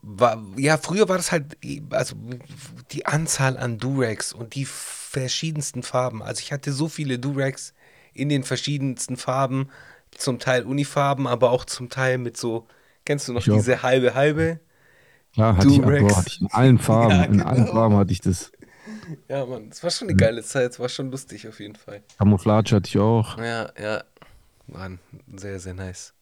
[0.00, 1.56] war, ja, früher war das halt,
[1.90, 2.16] also
[2.92, 6.22] die Anzahl an Durags und die verschiedensten Farben.
[6.22, 7.74] Also ich hatte so viele Durags
[8.14, 9.68] in den verschiedensten Farben,
[10.12, 12.66] zum Teil Unifarben, aber auch zum Teil mit so,
[13.04, 13.56] kennst du noch Ich auch.
[13.56, 14.60] diese halbe halbe?
[15.32, 16.00] Klar, hatte ich, Durex.
[16.00, 17.72] boah, hatte ich in allen Farben, Ja, in allen genau.
[17.72, 18.52] Farben hatte ich das.
[19.28, 22.02] Ja, Mann, das war schon eine geile Zeit, es war schon lustig auf jeden Fall.
[22.18, 23.38] Camouflage hatte ich auch.
[23.38, 24.04] Ja, ja,
[24.66, 24.98] Mann,
[25.36, 26.14] sehr, sehr nice.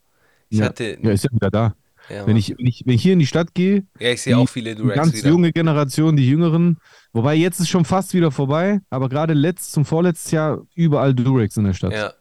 [0.48, 1.74] Ich Ja, hatte, ja, ist ja wieder da.
[2.08, 4.34] ja, Wenn ich, wenn ich, wenn ich hier in die Stadt gehe, ja, ich sehe
[4.34, 5.28] die- auch viele die Durags ganz wieder.
[5.30, 6.78] junge Generation, die Jüngeren,
[7.12, 11.56] wobei jetzt ist schon fast wieder vorbei, aber gerade letzt zum vorletztes Jahr überall Durex
[11.56, 11.92] in der Stadt.
[11.92, 12.12] Ja.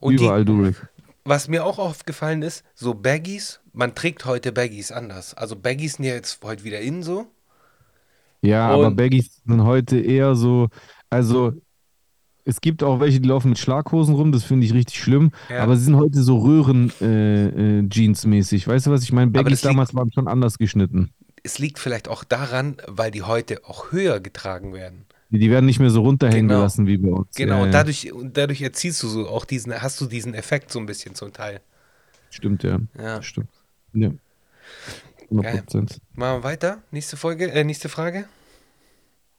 [0.00, 0.78] Und die, überall Durex.
[1.24, 5.32] Was mir auch aufgefallen ist, so Baggies, man trägt heute Baggies anders.
[5.34, 7.26] Also Baggies sind ja jetzt heute wieder in so.
[8.44, 10.68] Ja, aber Und- Baggies sind heute eher so,
[11.10, 11.52] also
[12.44, 15.62] es gibt auch welche, die laufen mit Schlaghosen rum, das finde ich richtig schlimm, Ja.
[15.62, 18.66] aber sie sind heute so Röhren-Jeans-mäßig.
[18.68, 19.30] weißt du, was ich meine?
[19.30, 21.10] Aber Baggies damals waren schon anders geschnitten.
[21.42, 25.06] Es liegt vielleicht auch daran, weil die heute auch höher getragen werden.
[25.30, 26.60] Die die werden nicht mehr so runterhängen Genau.
[26.60, 27.34] gelassen wie bei uns.
[27.34, 30.70] Genau, Ja, und dadurch, und dadurch erzielst du so auch diesen, hast du diesen Effekt
[30.70, 31.60] so ein bisschen zum Teil.
[32.30, 32.78] Stimmt, ja.
[32.98, 33.22] Ja.
[33.22, 33.48] Stimmt.
[33.94, 34.10] Ja.
[35.30, 35.98] 100 Prozent.
[36.14, 36.82] Machen wir weiter.
[36.90, 38.26] Nächste Folge, äh, nächste Frage.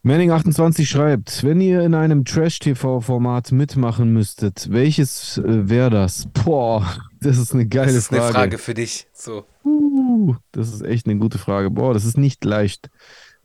[0.05, 6.27] Manning28 schreibt, wenn ihr in einem Trash-TV-Format mitmachen müsstet, welches äh, wäre das?
[6.31, 6.85] Boah,
[7.21, 8.33] das ist eine geile Das ist eine Frage.
[8.33, 9.07] Frage für dich.
[9.13, 9.45] So.
[9.63, 11.71] Uh, das ist echt eine gute Frage.
[11.71, 12.91] Boah, das ist nicht leicht.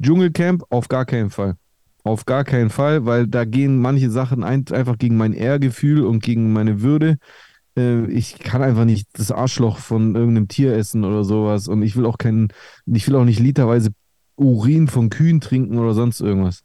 [0.03, 1.57] Dschungelcamp auf gar keinen Fall.
[2.05, 6.23] Auf gar keinen Fall, weil da gehen manche Sachen ein, einfach gegen mein Ehrgefühl und
[6.23, 7.17] gegen meine Würde.
[7.77, 11.69] Äh, ich kann einfach nicht das Arschloch von irgendeinem Tier essen oder sowas.
[11.69, 12.49] Und ich will auch keinen,
[12.87, 13.91] ich will auch nicht literweise
[14.37, 16.63] Urin von Kühen trinken oder sonst irgendwas.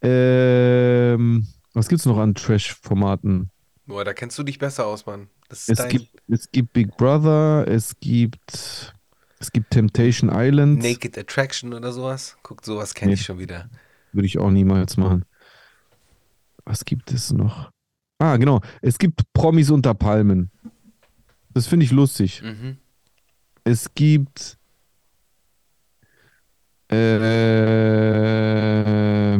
[0.00, 3.50] Ähm, was gibt's noch an Trash-Formaten?
[3.86, 5.28] Boah, da kennst du dich besser aus, Mann.
[5.48, 8.94] Es dein gibt, es gibt Big Brother, es gibt,
[9.38, 10.82] es gibt Temptation Island.
[10.82, 12.36] Naked Attraction oder sowas.
[12.42, 13.14] Guck, sowas kenne Nee.
[13.14, 13.68] ich schon wieder.
[14.12, 15.24] Würde ich auch niemals machen.
[16.64, 17.70] Was gibt es noch?
[18.18, 18.60] Ah, genau.
[18.80, 20.50] Es gibt Promis unter Palmen.
[21.52, 22.42] Das finde ich lustig.
[22.42, 22.78] Mhm.
[23.64, 24.58] Es gibt.
[26.88, 26.96] Äh,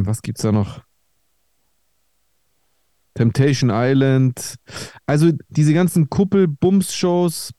[0.07, 0.83] was gibt's da noch?
[3.15, 4.57] Temptation Island.
[5.07, 7.53] Also diese ganzen Kuppel-Bums-Shows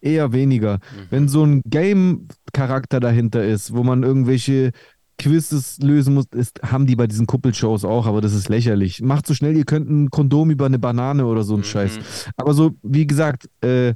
[0.00, 0.78] eher weniger.
[0.78, 1.06] Mhm.
[1.10, 4.72] Wenn so ein Game-Charakter dahinter ist, wo man irgendwelche
[5.18, 9.02] Quizzes lösen muss, ist, haben die bei diesen Kuppelshows auch, aber das ist lächerlich.
[9.02, 11.64] Macht so schnell, ihr könnt ein Kondom über eine Banane oder so ein Mhm.
[11.64, 11.98] Scheiß.
[12.36, 13.94] Aber so, wie gesagt, äh, äh,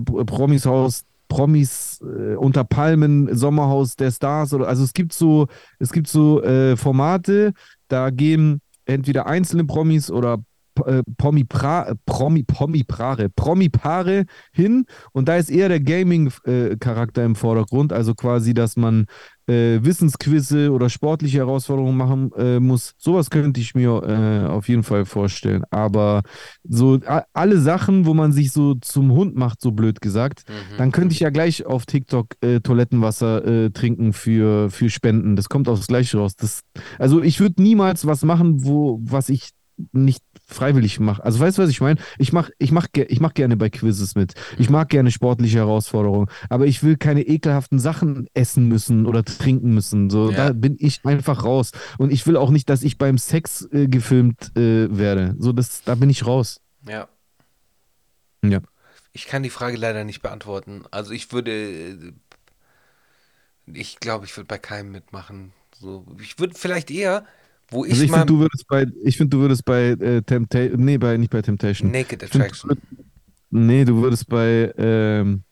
[0.00, 5.46] Promis Haus, Promis äh, unter Palmen, Sommerhaus der Stars oder also es gibt so,
[5.78, 7.52] es gibt so äh, Formate,
[7.88, 10.38] da gehen entweder einzelne Promis oder
[10.84, 17.24] äh, Promi pra, Promi Promi Prare, Promi Paare hin und da ist eher der Gaming-Charakter
[17.24, 19.06] im Vordergrund, also quasi, dass man
[19.46, 22.94] äh, Wissensquizze oder sportliche Herausforderungen machen äh, muss.
[22.98, 25.64] Sowas könnte ich mir äh, auf jeden Fall vorstellen.
[25.70, 26.22] Aber
[26.62, 26.98] so
[27.32, 30.76] alle Sachen, wo man sich so zum Hund macht, so blöd gesagt, Mhm.
[30.78, 35.36] dann könnte ich ja gleich auf TikTok äh, Toilettenwasser äh, trinken für, für Spenden.
[35.36, 36.36] Das kommt aufs Gleiche raus.
[36.36, 36.60] Das,
[36.98, 39.50] also ich würde niemals was machen, wo, was ich
[39.92, 41.24] nicht freiwillig mache.
[41.24, 41.98] Also weißt du, was ich meine?
[42.18, 44.34] Ich mache ich mach, ich mach gerne bei Quizzes mit.
[44.58, 49.72] Ich mag gerne sportliche Herausforderungen, aber ich will keine ekelhaften Sachen essen müssen oder trinken
[49.74, 50.10] müssen.
[50.10, 50.48] So, Ja.
[50.48, 51.72] da bin ich einfach raus.
[51.98, 55.34] Und ich will auch nicht, dass ich beim Sex äh, gefilmt äh, werde.
[55.38, 56.60] So, das, da bin ich raus.
[56.86, 57.08] Ja.
[58.44, 58.60] Ja.
[59.12, 60.84] Ich kann die Frage leider nicht beantworten.
[60.90, 62.12] Also ich würde, äh,
[63.66, 65.52] ich glaube, ich würde bei keinem mitmachen.
[65.74, 67.24] So, ich würde vielleicht eher,
[67.72, 70.84] wo ich, Also ich finde, du würdest bei, ich finde, du würdest bei äh, Temptation,
[70.84, 71.90] nee, bei, nicht bei Temptation.
[71.90, 72.68] Naked Ich find, Attraction.
[72.70, 73.04] du würd-
[73.54, 75.42] Nee, du würdest bei, ähm,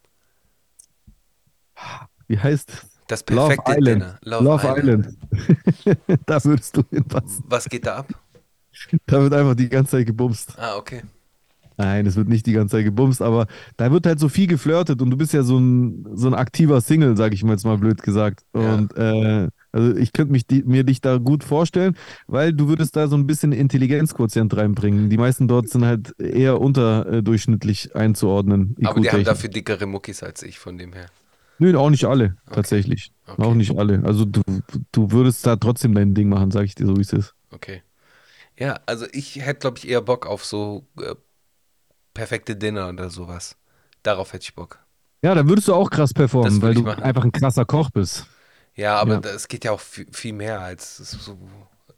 [2.28, 2.86] wie heißt?
[3.08, 4.02] Das Love perfekte Island.
[4.24, 4.40] Dinner.
[4.40, 5.08] Love, Island.
[6.26, 7.44] da würdest du hinpassen.
[7.48, 8.08] Was geht da ab?
[9.06, 10.54] Da wird einfach die ganze Zeit gebumst.
[10.56, 11.02] Ah, okay.
[11.76, 15.02] Nein, es wird nicht die ganze Zeit gebumst, aber da wird halt so viel geflirtet
[15.02, 17.78] und du bist ja so ein, so ein aktiver Single, sag ich mal jetzt mal
[17.78, 18.44] blöd gesagt.
[18.54, 18.74] Ja.
[18.74, 22.96] Und äh, also ich könnte mich die, mir dich da gut vorstellen, weil du würdest
[22.96, 25.10] da so ein bisschen Intelligenzquotient reinbringen.
[25.10, 28.76] Die meisten dort sind halt eher unterdurchschnittlich einzuordnen.
[28.84, 31.06] Aber die haben dafür dickere Muckis als ich, von dem her.
[31.58, 33.12] Nö, auch nicht alle, tatsächlich.
[33.26, 33.42] Okay.
[33.42, 34.02] Auch nicht alle.
[34.04, 34.40] Also du,
[34.92, 37.34] du würdest da trotzdem dein Ding machen, sag ich dir so, wie es ist.
[37.50, 37.82] Okay.
[38.58, 41.14] Ja, also ich hätte, glaube ich, eher Bock auf so äh,
[42.14, 43.56] perfekte Dinner oder sowas.
[44.02, 44.78] Darauf hätte ich Bock.
[45.22, 47.02] Ja, da würdest du auch krass performen, weil du machen.
[47.02, 48.26] einfach ein krasser Koch bist.
[48.76, 49.20] Ja, aber Ja.
[49.20, 51.36] das geht ja auch viel, viel mehr als so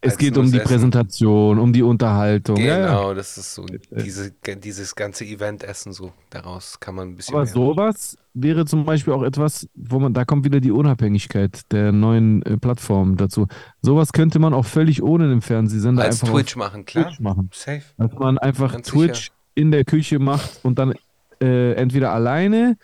[0.05, 0.66] es geht um die Essen.
[0.66, 2.57] Präsentation, um die Unterhaltung.
[2.57, 6.12] Genau, ja, das ist so diese, dieses ganze Event-Essen so.
[6.28, 7.36] Daraus kann man ein bisschen.
[7.36, 7.53] Aber mehr.
[7.53, 12.43] sowas wäre zum Beispiel auch etwas, wo man, da kommt wieder die Unabhängigkeit der neuen
[12.43, 13.47] äh, Plattformen dazu.
[13.81, 17.05] Sowas könnte man auch völlig ohne den Fernsehsender Als einfach Twitch machen, klar.
[17.07, 17.51] Twitch machen.
[17.53, 17.82] Safe.
[17.97, 19.32] Dass man einfach Ganz Twitch sicher.
[19.55, 20.94] in der Küche macht und dann
[21.40, 22.77] äh, entweder alleine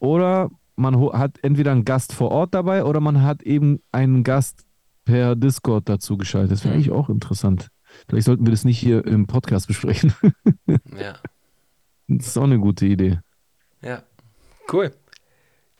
[0.00, 4.64] oder man hat entweder einen Gast vor Ort dabei oder man hat eben einen Gast
[5.04, 6.52] per Discord dazu geschaltet.
[6.52, 7.68] Das wäre eigentlich auch interessant.
[8.08, 10.14] Vielleicht sollten wir das nicht hier im Podcast besprechen.
[10.98, 11.14] ja.
[12.08, 13.20] Das ist auch eine gute Idee.
[13.82, 14.02] Ja,
[14.72, 14.92] cool.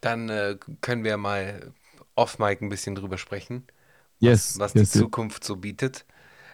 [0.01, 1.73] Dann äh, können wir mal
[2.15, 3.65] off-mic ein bisschen drüber sprechen,
[4.21, 6.05] yes, was, was yes, die Zukunft so bietet.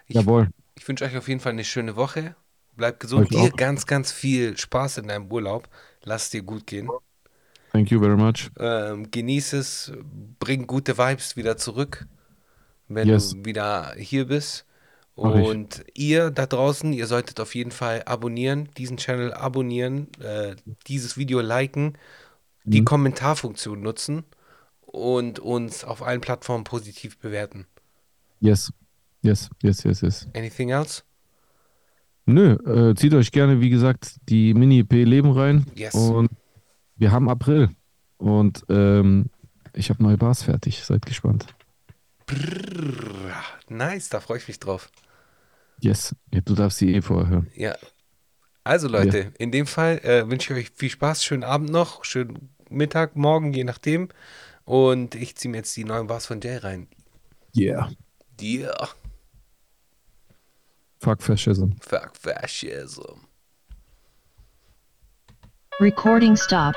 [0.06, 0.48] Ich, Jawohl.
[0.76, 2.34] Ich wünsche euch auf jeden Fall eine schöne Woche.
[2.76, 3.30] Bleibt gesund.
[3.30, 5.68] Dir ganz, ganz viel Spaß in deinem Urlaub.
[6.02, 6.88] Lass es dir gut gehen.
[7.72, 8.50] Thank you very much.
[8.58, 9.92] Ähm, genieß es.
[10.38, 12.06] Bring gute Vibes wieder zurück
[12.92, 13.30] wenn Yes.
[13.30, 14.66] du wieder hier bist.
[15.14, 20.56] Und ihr da draußen, ihr solltet auf jeden Fall abonnieren, diesen Channel abonnieren, äh,
[20.88, 21.96] dieses Video liken,
[22.64, 22.86] die Mhm.
[22.86, 24.24] Kommentarfunktion nutzen
[24.80, 27.66] und uns auf allen Plattformen positiv bewerten.
[28.40, 28.72] Yes.
[29.22, 30.28] Yes, yes, yes, yes.
[30.34, 31.02] Anything else?
[32.26, 32.54] Nö,
[32.90, 35.66] äh, zieht euch gerne, wie gesagt, die Mini-EP Leben rein.
[35.76, 35.94] Yes.
[35.94, 36.30] Und
[37.00, 37.70] wir haben April.
[38.18, 39.30] Und ähm,
[39.72, 40.84] ich habe neue Bars fertig.
[40.84, 41.46] Seid gespannt.
[42.26, 44.90] Brrr, nice, da freue ich mich drauf.
[45.80, 46.14] Yes.
[46.32, 47.50] Ja, du darfst sie eh vorher hören.
[47.54, 47.74] Ja.
[48.62, 52.50] Also Leute, in dem Fall äh, wünsche ich euch viel Spaß, schönen Abend noch, schönen
[52.68, 54.10] Mittag, morgen, je nachdem.
[54.64, 56.86] Und ich ziehe mir jetzt die neuen Bars von Jay rein.
[57.56, 57.90] Yeah.
[58.40, 58.90] Yeah.
[60.98, 61.70] Fuck Fascism.
[61.80, 63.26] Fuck fascism.
[65.80, 66.76] Recording stop.